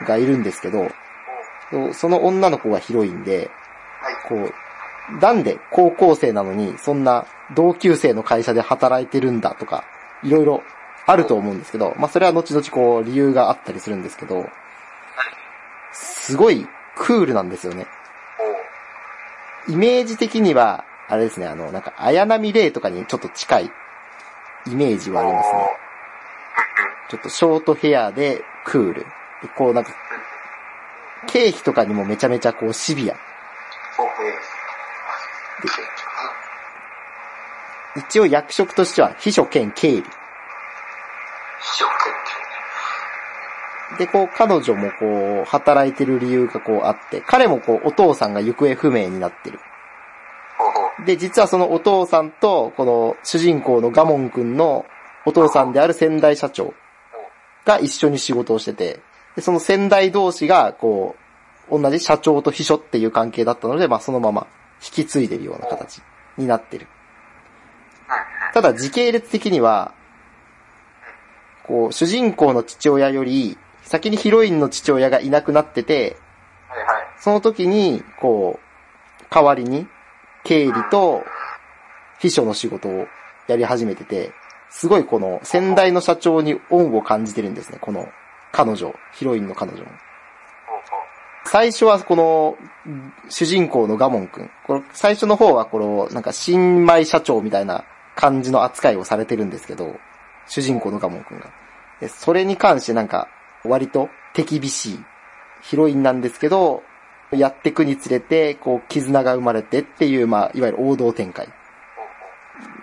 [0.05, 0.91] がいるんですけど。
[1.93, 3.49] その女の子がヒロインで、
[4.01, 4.15] はい。
[4.27, 9.83] こう、なんで高校生なのにそんな同級生の会社で働いてるんだとか、
[10.23, 10.63] いろいろ
[11.05, 14.47] あると思うんですけど、まあそれは後々こう理由があったりするんですけど、
[15.91, 17.87] すごいクールなんですよね。
[19.67, 23.71] イメージ的には、あれですね、あの、なんか、綾波レイとかにちょっと近い
[24.67, 25.82] イメージはありますね。
[27.09, 29.05] ちょっとショートヘアでクール。
[29.55, 29.93] こうなんか、
[31.27, 33.15] 経費とかにもめちゃめちゃこうシビア。
[37.95, 40.03] 一応役職としては秘書兼経理。
[41.61, 41.89] ショッ
[43.93, 43.97] ク。
[43.99, 49.59] で、こう彼女もこう働いてる理由がこうあって、彼もこうお父さんが行方不明になってる。
[51.05, 54.85] で、実はそのお父さんと、この主人公のガモン君の
[55.25, 56.73] お父さんである先代社長
[57.65, 58.99] が一緒に仕事をしてて、
[59.35, 61.15] で、その先代同士が、こ
[61.69, 64.47] う、同じ社長と秘書っていう関係だったので、まあそのまま
[64.83, 66.01] 引き継いでるような形
[66.37, 66.87] になってる。
[68.53, 69.93] ただ時系列的には、
[71.63, 76.17] こう、主人公の父親より、先にヒロインの父親がいなくなってて。
[77.19, 79.87] その時に、こう、代わりに、
[80.43, 81.23] 経理と
[82.19, 83.07] 秘書の仕事を
[83.47, 84.33] やり始めてて、
[84.73, 88.09] すごいこの先代の社長に恩を感じてるんですね、この
[88.51, 89.87] 彼女、ヒロインの彼女も。
[91.45, 92.57] 最初はこの、
[93.29, 94.49] 主人公のガモン君。
[94.65, 99.95] この最初の方はこの、なんか新米社長みたいな感じの扱いをされてるんですけど、
[100.47, 101.51] 主人公のガモン君が。
[101.99, 103.27] でそれに関してなんか、
[103.63, 104.99] 割と手厳しい
[105.61, 106.81] ヒロインなんですけど、
[107.31, 111.47] やってくにつれて、こう、絆が生まれてっていう、まあ、いわゆる王道展開。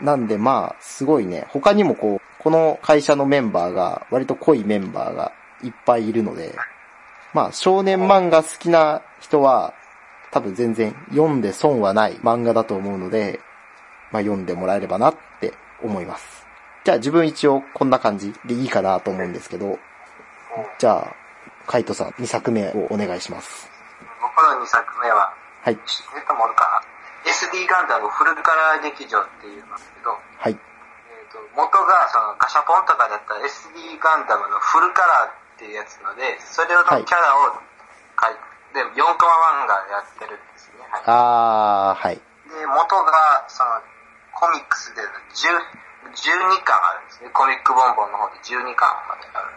[0.01, 6.55] なんでまあ、すごいね、他にもこう、この会社のメンバーが、割と濃いメンバーがいっぱいいるので、
[7.35, 9.75] まあ、少年漫画好きな人は、
[10.31, 13.41] 多分全然読んで損はない漫画だと思うので、
[14.13, 16.47] まあ読んでもらえればなって思います。
[16.85, 19.79] じゃあ自分一応こんな感じでいいかなと思うんですけど、
[20.79, 21.15] じゃあ、
[21.67, 23.69] カイトさん2作目をお願いします。
[24.21, 25.75] 僕の2作目は、はい。
[25.75, 25.81] も
[27.31, 30.53] ?SD ガンダムフルカラー劇場っていうんですけど、はい。
[30.53, 37.55] えー、と元がそのガシャポンとかだった SD ガンダムのフルカラーっていうやつので、それのキャラを
[38.19, 38.37] 描い
[38.75, 40.83] て、4コマ漫画やってるんですね。
[40.91, 42.17] はい、あー、はい。
[42.19, 43.81] で、元がその
[44.35, 47.31] コミックスで10 12巻あるんですね。
[47.31, 49.53] コミックボンボンの方で12巻まである。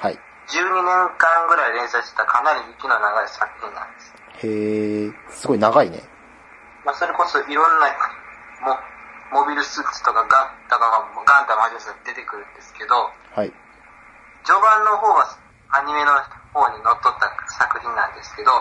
[0.00, 0.18] はい。
[0.48, 4.14] 12年間ぐらい連載してたかなり息の長い作品なんです。
[4.42, 6.02] へー、すごい長いね。
[6.84, 7.90] まあ、それこそいろんな
[9.30, 10.28] モモビルスーツとかガン
[10.70, 13.52] だからガンダムアジャスが出てくるんですけど、はい。
[14.44, 15.28] 序盤の方は
[15.70, 16.16] アニメの
[16.56, 18.52] 方にのっとった作品なんですけど、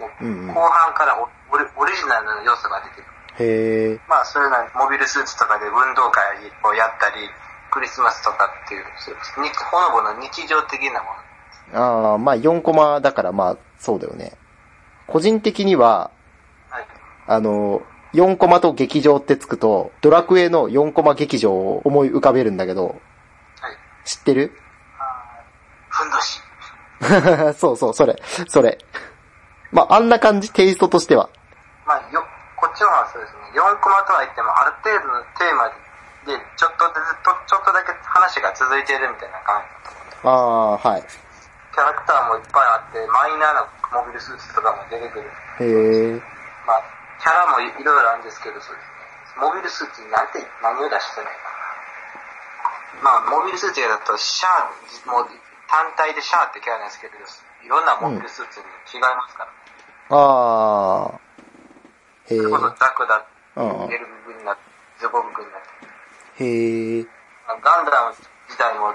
[0.00, 3.12] もううんうん後半からオオリオリジナルの要素が出てくる。
[3.38, 4.00] へえ。
[4.08, 6.22] まあそういうのはモビルスーツとかで運動会
[6.64, 7.30] をやったり、
[7.70, 12.12] クリスマスとかっていう、そうにほのぼの日常的なもの。
[12.12, 14.32] ああ、まあ4コマだからまあそうだよね。
[15.06, 16.21] 個人的には、はい。
[17.26, 17.82] あの、
[18.14, 22.96] 4コマと劇場ってつくと、ドラクエの4コマ劇場を思い浮かべるんだけど、はい。
[24.04, 24.52] 知ってる？
[25.88, 26.40] ふんどし。
[27.58, 28.16] そうそう、それ、
[28.48, 28.78] それ。
[29.70, 31.28] まあ、あんな感じ、テイストとしては。
[31.86, 32.22] まあよ、
[32.56, 40.78] こっちの方はそうですね、4コマとは言ってもある程度のテーマで、ちょっとずつと、ちょっとだけ話が続いているみたいな感じだと思う。
[40.84, 41.02] ああ、はい。
[41.02, 45.30] キャラクターもいっぱいあって、マイナーなモビルスーツとかも出てくる。
[45.60, 46.22] へえ。
[46.66, 46.82] まあ、
[47.22, 49.46] キャラもいいろいろあるんですけど、そうですね。
[49.46, 51.38] モビルスーツになんて、何を出してない。
[52.98, 54.66] まあ、モビルスーツだと、シャア、
[55.06, 55.30] もう、
[55.70, 59.50] 単体でシャアってキャラなんですけど、いろんなモビルスーツに違いますから。
[60.10, 61.20] ああ。
[62.26, 62.38] へえ。
[62.38, 64.56] それこそザクだ、うんエルブグにな
[64.98, 65.58] ズボブグにな。
[66.42, 67.06] へえ。
[67.46, 68.14] まあガンダム
[68.48, 68.90] 自体も、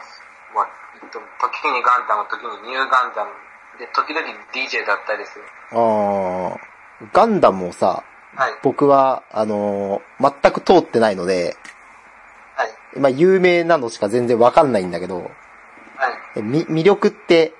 [0.53, 0.69] まあ、
[1.01, 3.31] えっと時にガンダム、時にニューガンダム、
[3.79, 5.45] で、時々 DJ だったりする。
[5.71, 6.77] ああ。
[7.13, 8.03] ガンダムをさ、
[8.37, 8.51] はい。
[8.61, 11.57] 僕は、あのー全く通ってないので、
[12.55, 12.99] はい。
[12.99, 15.29] まあ、有名なのしか全然わかんないんだけど、はい。
[16.35, 17.53] えみ、魅力って、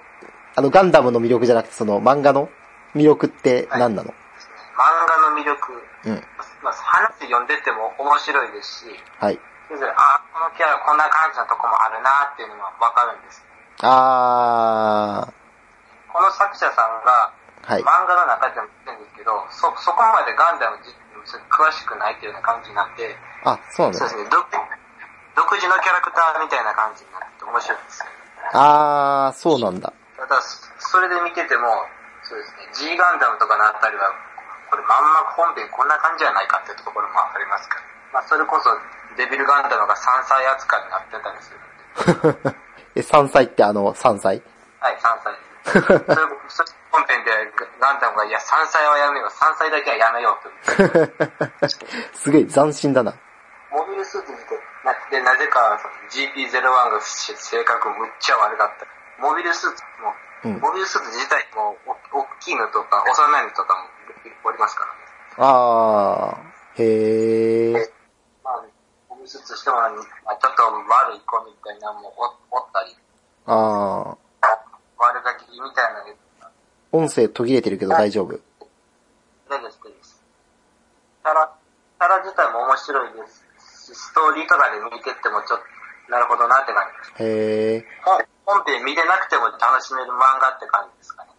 [0.56, 2.50] あの、ガンダムの魅力じゃなくて、その漫画の
[2.96, 4.54] 魅力って何なの、ですね。
[4.78, 5.74] 漫画の魅力、
[6.06, 6.24] うん。
[6.62, 8.86] まあ、話読んでても面白いですし、
[9.20, 9.40] はい。
[9.74, 13.44] あ、このキャラこんな感じのとこもあるなっていうのがわかるんです。
[13.82, 15.28] あ
[16.14, 17.37] この作者さんが、ー、
[17.68, 17.84] はい。
[17.84, 20.96] 漫画の中でも言ってるんですけど、そ、そこまでガンダム自
[21.52, 23.12] 詳しくないっていうような感じになって、
[23.44, 24.24] あ、そうなんだそうで。
[24.24, 24.48] すね、独
[25.36, 28.06] 独自のキャラクターみたいな感じになって面白いです。
[28.56, 29.92] あー、そうなんだ。
[30.16, 30.40] ただ、
[30.80, 31.68] それで見てても、
[32.24, 34.08] そうですね、G ガンダムとかのあたりは、
[34.72, 37.84] これまんま本編こんな感じじゃないかっていうところもありますから。
[38.16, 38.72] まあ、それこそ、
[39.20, 42.56] デビルガンダムが3歳扱いになってたりするんで。
[42.96, 44.42] え、3歳ってあの、3歳
[44.80, 45.82] はい、3歳です。
[45.84, 46.00] それ
[46.48, 47.30] それ本編で
[47.78, 51.68] ガンダムが、いや、3歳はやめよう、3歳だけはやめようと。
[52.18, 53.14] すげえ斬新だな。
[53.70, 54.38] モビルスーツで、
[54.84, 58.88] なでなぜかその GP01 が性格むっちゃ悪かった。
[59.22, 60.14] モビルスーツも、
[60.46, 63.90] うんモビルスーツ自体もお大きいのとか幼いのとかも
[64.46, 65.00] おりますからね。
[65.38, 67.92] あー、へー。
[68.44, 68.64] まあ、
[69.10, 72.98] モビルスーツとしても、まあ、ちょっと悪い子みたいなのもおおったり、
[73.46, 74.18] あー。
[75.00, 76.27] 悪ガキみたいなのが
[76.98, 78.40] 音声途切れてるけど大丈夫？
[79.48, 80.20] 大丈夫です？
[81.24, 81.54] キャラ、
[82.00, 86.84] キャラ自体も面白いですし、ストーリーとかで見てってもちょっと、なるほどなって感
[87.18, 87.24] じ。
[87.24, 87.84] へー。
[88.04, 91.30] 本本編見れなくても楽しめる漫画って感じですかね。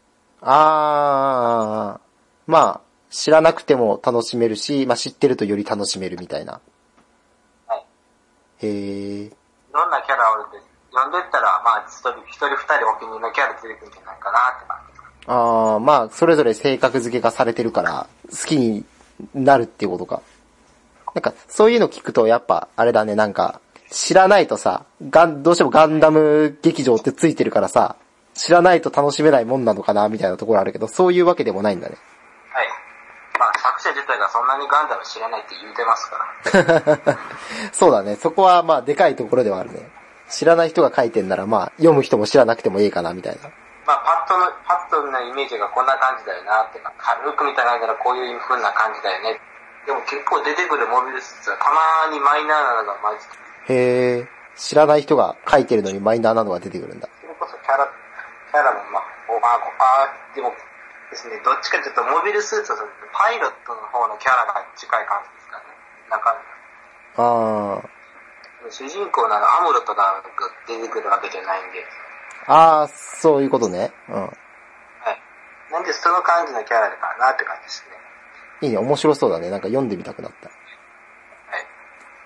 [0.42, 2.00] あー。
[2.46, 6.60] まあ、知らなくても楽しめるし、まあ知ってるとより楽しめるみたいな。
[7.66, 7.86] はい。
[8.60, 9.24] へー。
[9.26, 9.32] い
[9.72, 10.60] ろんなキャラおるんで、
[10.92, 14.87] 読んでったら、まあ、一人、一人二人お気に入りのキャラ出てくるんじゃないかなって感じ
[15.30, 18.84] あー、まあ、それぞれ性格付けがされてるから、好きに
[19.34, 20.22] なるっていうことか。
[21.14, 23.60] なんか、そういうの聞くと、やっぱ、あれだね、なんか、
[23.90, 27.96] 知らないとさ、ガン、どうしてもガンダム劇場ってついてるからさ、
[28.32, 31.96] 知らないと楽しめないもんなのかな、みたいなところあるけど、そういうわけでもないんだね。
[32.50, 32.66] はい。
[33.38, 37.18] まあ、作者自体がそんなにガンダム知らないって言うてますから。
[37.72, 39.90] そうだね、そこはまあ、でかいところではあるね。
[40.30, 43.50] 知らない人が書いてんなら、まあ、読む人も知らなくてもいいかな、みたいな。
[43.88, 49.40] まあ、パッとの、パッとのイメージがこんな感じだよなってか、軽く見た感じならこういう風な感じだよね。
[49.88, 53.28] でも結構出てくるモビルスーツはたまにマイナーなのが混じっ
[53.64, 54.28] て、へー、
[54.60, 57.08] 知らない人が書いてるのにマイナーなのが出てくるんだ。
[57.08, 57.88] それこそキャラ、
[58.52, 60.52] キャラもまあ、おまあ、あーでも
[61.08, 62.84] ですね、どっちかというとモビルスーツは
[63.16, 65.64] パイロットの方のキャラが近い感じですかね。
[66.12, 66.36] なんか、
[67.16, 67.88] あー。
[68.68, 70.22] 主人公ならアムロとかが
[70.66, 71.80] 出てくるわけじゃないんで、
[72.46, 72.88] あー、
[73.20, 73.92] そういうことね。
[74.08, 74.14] うん。
[74.14, 74.32] はい。
[75.72, 77.98] なんでその感じのキャラかなって感じですね。
[78.60, 79.50] いいね、面白そうだね。
[79.50, 80.48] なんか読んでみたくなった。
[80.48, 80.56] はい。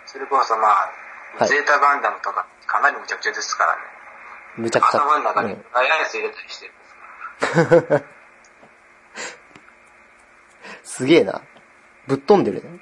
[0.06, 0.70] それこそまあ、
[1.38, 3.80] はいゼータガンダムとかかなりむちゃくちゃですからね。
[4.58, 4.98] むちゃくちゃ。
[5.00, 8.04] 頭の中にうんダイアイス入れたりしてるんで
[10.84, 11.40] すすげえな。
[12.06, 12.68] ぶっ飛んでるね。
[12.68, 12.80] ぶっ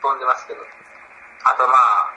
[0.00, 0.60] 飛んでますけど。
[1.42, 2.14] あとまあ、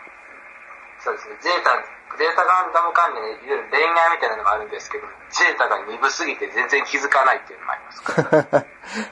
[1.00, 1.74] そうですね、ゼータ
[2.18, 8.66] ゼータガンダム関連でいわゆる恋愛みたいなのがあるんですけど、ゼータが鈍すぎて全然気づかないっていうのもありますか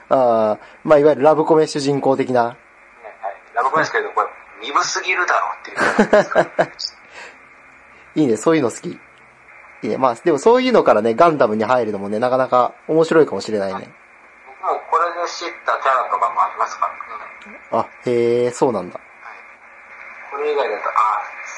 [0.15, 2.43] ああ、まあいわゆるラブコメ主人公的な。
[2.45, 2.55] はい、
[3.53, 4.29] ラブコメですけど、これ、
[4.61, 6.71] 鈍すぎるだろうっていう。
[8.21, 8.89] いいね、そういうの好き。
[8.89, 8.99] い
[9.83, 13.93] いね、まあでもそういうのからね、ガンダムに入るのもね、なかなか面白いかもしれないね。
[14.61, 17.59] 僕もこれで知ったキャラとかもありますからね。
[17.71, 18.99] あ、へえ、そうなんだ。
[20.31, 21.12] これ以外だと、あ、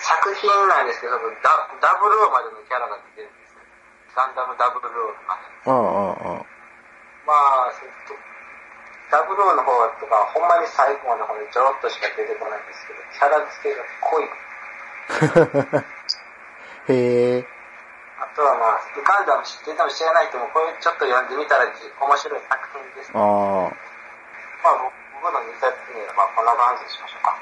[0.06, 1.50] 作品なんですけど、ダ
[1.82, 3.66] ダブルオーまでのキャラが出てるんですよ。
[4.14, 5.50] ガンダムダブルオーまで。
[5.66, 6.46] うんうんうん。
[7.26, 8.14] まあ、えっと
[9.10, 14.30] ダブルオーの方とか、ほんまに最後の方でちょろっとしか出てこないんですけど、キャラ付けが濃い。
[16.94, 17.48] へえ、
[18.22, 21.74] あとはまあ、ガンダム知ってても知らない人も、これちょっと読んでみたら面
[22.18, 23.12] 白い作品です。
[23.14, 23.74] ああ。
[24.62, 27.38] まあ、僕の2冊目は、まあ、こんな感じにしましょうか。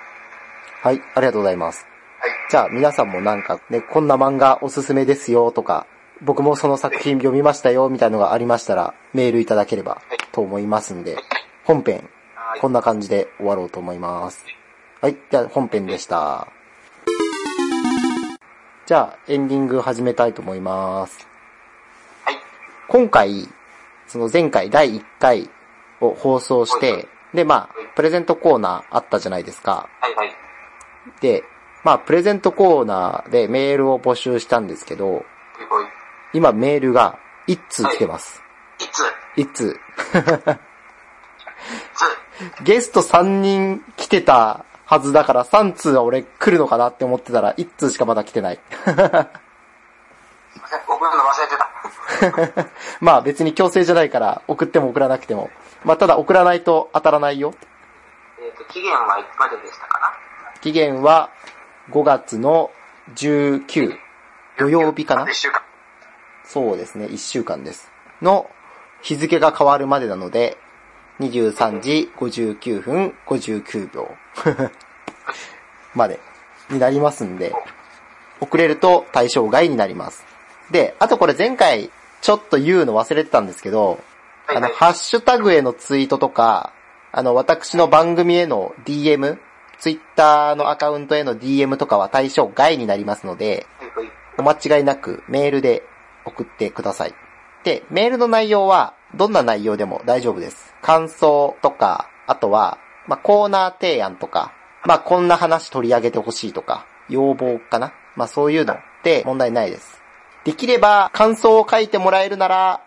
[0.83, 1.92] はい、ありがとうございます。
[2.53, 2.57] はい。
[2.57, 5.87] じゃあ皆さんもなんかね、こんな漫画おすすめですよとか、
[6.21, 10.01] 僕もその作品読みましたよみたいのがありましたら、メールいただければ
[10.31, 11.17] と思いますんで、
[11.63, 11.95] 本編、
[12.35, 14.45] はいこんな感じで終わろうと思います。
[15.01, 16.47] はい、じゃあ本編でした。
[18.85, 21.27] じゃあエンディング始めたいと思います。
[22.23, 22.35] はい。
[22.87, 23.49] 今回、
[24.07, 25.49] その前回第1回
[25.99, 29.89] を放送して、で、まあ、プレゼントコーナーあったじゃないですか。
[29.99, 30.35] はいはい。
[31.19, 31.43] で、
[31.83, 35.25] まあ、プレゼントコーナーでメールを募集したんですけど。
[36.33, 38.41] 今メールが1通来てます。
[38.79, 39.03] いつ
[39.41, 39.79] 1通。
[41.93, 48.59] つゲスト3人来てたはずだから3通は俺来るのかなって思ってたら1通しかまだ来てない。
[48.83, 48.97] すいま
[50.67, 52.69] せん、送るの忘れてた。
[52.99, 55.51] まあ別に強制じゃないから送っても送らなくても。
[55.83, 57.53] まあただ送らないと当たらないよ。
[58.39, 60.13] えっ、と、期限はいつまででしたかな？
[60.61, 61.29] 期限は
[61.91, 62.71] 5月の
[63.15, 63.97] 19
[64.57, 65.61] 土曜日かな ?1 週間。
[66.45, 67.91] そうですね、1週間です。
[68.21, 68.49] の
[69.01, 70.57] 日付が変わるまでなので、
[71.19, 74.15] 23時59分59秒
[75.93, 76.19] まで
[76.69, 77.53] になりますんで、
[78.39, 80.25] 遅れると対象外になります。
[80.71, 83.99] で、あとこれ前回ちょっと言うの忘れてたんですけど、
[84.47, 86.71] あの、ハッシュタグへのツイートとか、
[87.11, 89.37] あの、私の番組への DM、
[89.79, 93.67] ツイッターのアカウントへの DM とかは対象外になりますので。
[94.37, 95.83] お間違いなくメールで
[96.25, 97.13] 送ってください。
[97.63, 100.73] で、メールの内容はどんな内容でも大丈夫です。
[100.81, 104.53] 感想とか、あとは、まあ、コーナー提案とか、
[104.85, 107.93] まあ、こんな話取り上げてほしいとか、要望かな。
[108.15, 110.01] まあ、そういうので問題ないです。
[110.43, 112.81] できれば感想を書いてもらえるなら、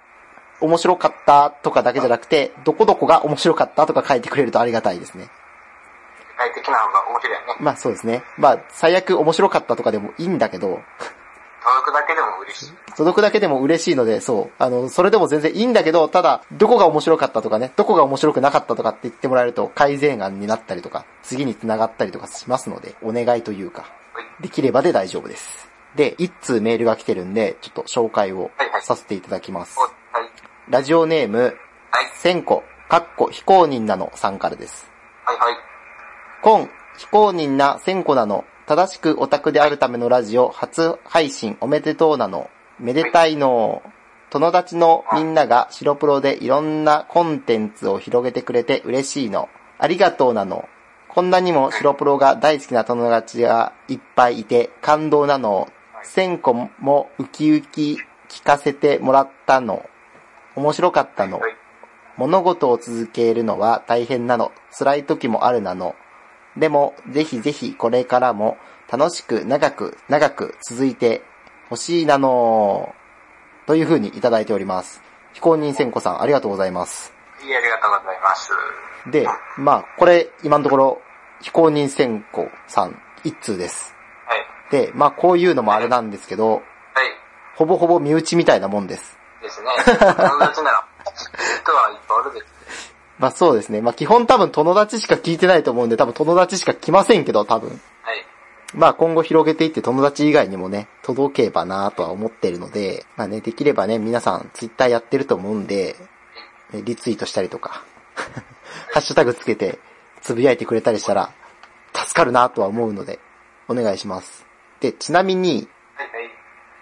[0.60, 5.28] 面白かったとかだけじゃなくて、どこどこが面白かったとか書いてくれるとありがたいですね。
[6.36, 7.56] 具体的な方が面白いよね。
[7.60, 8.22] まあそうですね。
[8.36, 10.80] まあ最悪面白かったとかでもいいんだけど、
[11.66, 12.72] 届くだけでも嬉しい。
[12.96, 14.62] 届くだけでも嬉しいので、そう。
[14.62, 23.88] あの、それでも全然いいんだけど、ただ、どこが面白かったとかね、どこが面白くなかったとかって言ってもらえると改善案になったりとか、次に繋がったりとかしますので、お願いというか、は
[24.38, 24.42] い。
[24.44, 25.68] できればで大丈夫です。
[25.96, 29.82] で、一通メールが来てるんで、ちょっと紹介をはいはいさせていただきますお。
[29.82, 29.90] はい。
[30.68, 31.56] ラジオネーム、
[31.90, 32.10] はい。
[32.18, 34.88] 千個、かっこ非公認なのさんからです。
[35.24, 35.75] はいはい。
[36.46, 43.82] 今、非公認な千個なの、正しくオタクであるためのラジオ初配信おめでとうなの、めでたいの、
[44.30, 50.68] 友達のみんなが白プロでいろんなコンテンツを広げてくれて嬉しいの、ありがとうなの、
[51.08, 55.66] こんなにも白プロが大好きな友達がいっぱいいて感動なの、
[56.04, 59.84] 千個もウキウキ聞かせてもらったの、
[60.54, 61.56] 面白かったの、はい。
[62.16, 64.52] 物事を続けるのは大変なの。
[64.70, 65.96] 辛い時もあるなの。
[66.56, 68.56] でも、ぜひぜひこれからも
[68.90, 71.22] 楽しく長く長く続いて
[71.68, 72.94] ほしいなの。
[73.66, 75.02] という風にいただいております。
[75.32, 77.12] 非公認千子さんありがとうございます。
[77.44, 78.50] いいありがとうございます。
[79.10, 79.26] で、
[79.58, 81.02] まあ、これ今のところ
[81.40, 83.94] 非公認千子さん一通です。
[84.26, 84.46] はい。
[84.70, 86.62] で、まあこういうのもあれなんですけど、はい。
[87.56, 89.18] ほぼほぼ身内みたいなもんです。
[89.42, 89.68] ですね。
[89.84, 89.98] 友
[90.38, 90.86] 達なら、
[91.60, 92.55] 人はいっぱいおるでしょ
[93.18, 93.80] まあそうですね。
[93.80, 97.70] まあ基本多分友達しか聞いてないと思うんで多分友達しか来ませんけど多分。
[97.70, 97.80] はい。
[98.74, 105.96] まあ今後広げていって友達以外にもね、届けばなとは思ってるので、まあね、できればね、皆さんツイッターやってると思うんで、
[106.72, 107.84] ねリツイートしたりとか、
[108.92, 109.78] ハッシュタグつけて
[110.20, 111.30] つぶやいてくれたりしたら、
[111.94, 113.20] 助かるなとは思うので、
[113.68, 114.46] お願いします。
[114.80, 115.68] で、ちなみに。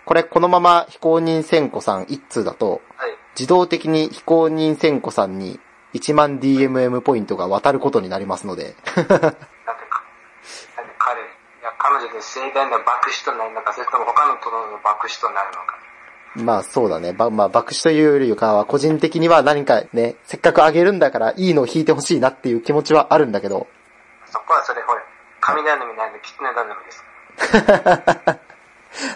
[0.06, 3.16] これこのまま非公認千子さん一通だと、はい。
[3.38, 5.58] 自動的に非公認千子さんに
[5.94, 9.34] 1万 DMM ポイントが渡ることになりますので、だってか、だって
[10.98, 11.24] 彼、い
[11.62, 15.78] や、彼女女で盛大な爆死となるのか、それとも他の殿の爆死となるのか。
[16.36, 17.12] まあそうだね。
[17.12, 23.66] ば、まあ爆死というよりかは、個人的には何かね、せっかくあげるんだからいいのを引いてほしいなっていう気持ちはあるんだけど。
[24.26, 25.00] そこはそれほれ、
[25.40, 27.04] 雷頼みなんで、狐頼みです。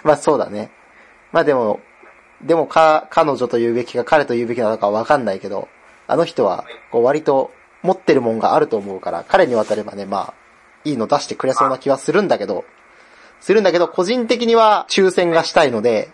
[0.04, 0.70] まあそうだね。
[1.32, 1.80] まあでも、
[2.40, 5.68] でもか、彼女と言うべきか彼と言うべきなのかはわかんないけど、
[6.08, 7.52] あの人は、こう割と
[7.82, 10.34] 持ってるもんがあると思うから、彼に渡ればね、まあ、
[10.84, 12.64] いいの出してくれそうな気はするんだけど、
[13.40, 16.10] するんだけど、個人的には抽選がしたいので、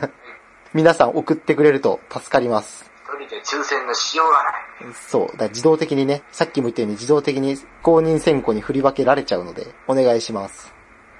[0.74, 2.90] 皆さん送ってくれると助かります。
[3.04, 4.94] 一人で抽選のしようがない。
[4.94, 5.36] そう。
[5.36, 10.72] だ自動的にね、さっきも言ったように自動的に公認選考に振り分けられちゃうので、お願いします。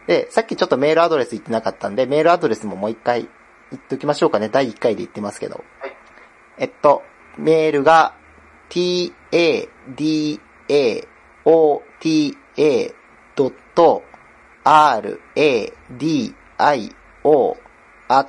[0.06, 3.28] で、さっきちょっとメールアドレス言ってなかったんで、メールアドレスももう一回
[3.70, 4.48] 言っておきましょうかね。
[4.48, 5.64] 第1回で言ってますけど。
[5.80, 5.96] はい。
[6.58, 7.02] えっと、
[7.38, 8.14] メールが、
[8.68, 11.08] t, a, d, a,
[11.44, 12.94] o, t, a,
[13.34, 14.02] ドット、
[14.64, 17.56] r, a, d, i, o,
[18.08, 18.28] at,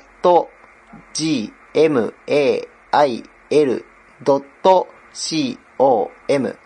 [1.14, 3.86] g, m, a, i, l,
[4.22, 6.58] ドット、c, o, m,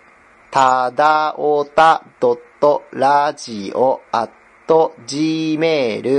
[0.52, 4.32] ただおた、ドット、ラジオ、at,
[5.08, 6.18] gmail.com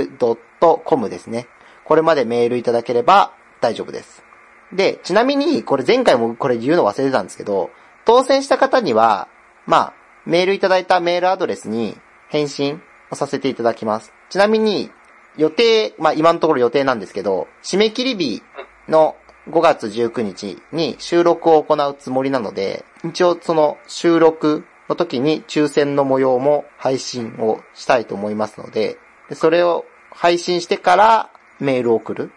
[1.09, 1.47] ですね。
[1.85, 4.28] これまでメールいただければ大丈夫です。
[4.73, 7.71] で、ちなみに、これ前回もこれ言うの忘れてたんですけど、
[8.05, 9.27] 当選した方には、
[9.65, 9.93] まあ、
[10.25, 11.97] メールいただいたメールアドレスに
[12.29, 14.13] 返信をさせていただきます。
[14.29, 14.91] ちなみに、
[15.37, 18.43] 予定、まあ今のところ予定なんですけど、締め切り日
[18.87, 19.15] の
[19.49, 28.97] 5月19日に収録を行うつもりなので、一応その収録の時に抽選の模様も配信をしたいと思いますので、
[29.29, 32.31] でそれを配信してからメールを送る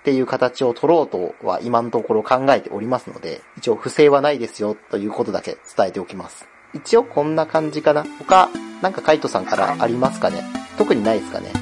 [0.00, 6.46] っていう形を取ろうとは今のところ考えておりますので、一応不正はないですよということだけ伝えておきます。
[6.72, 8.04] 一応こんな感じかな。
[8.18, 8.48] 他、
[8.80, 10.42] なんかカイトさんからありますかね？
[10.78, 11.46] 特にないですかね？
[11.48, 11.60] ですね。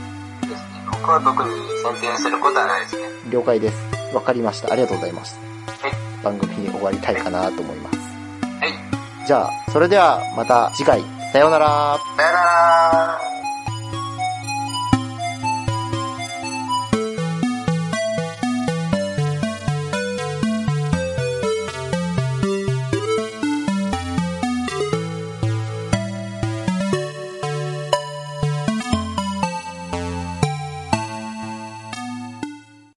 [0.93, 1.51] 僕は特に
[1.83, 3.09] 宣伝することはないですね。
[3.31, 4.15] 了解です。
[4.15, 4.73] わかりました。
[4.73, 5.37] ありがとうございます。
[5.67, 5.93] はい。
[6.23, 7.99] 番組に終わりたいかなと思います。
[8.61, 9.27] はい。
[9.27, 11.99] じゃあ、それではまた次回、さようなら。
[12.17, 13.38] さよなら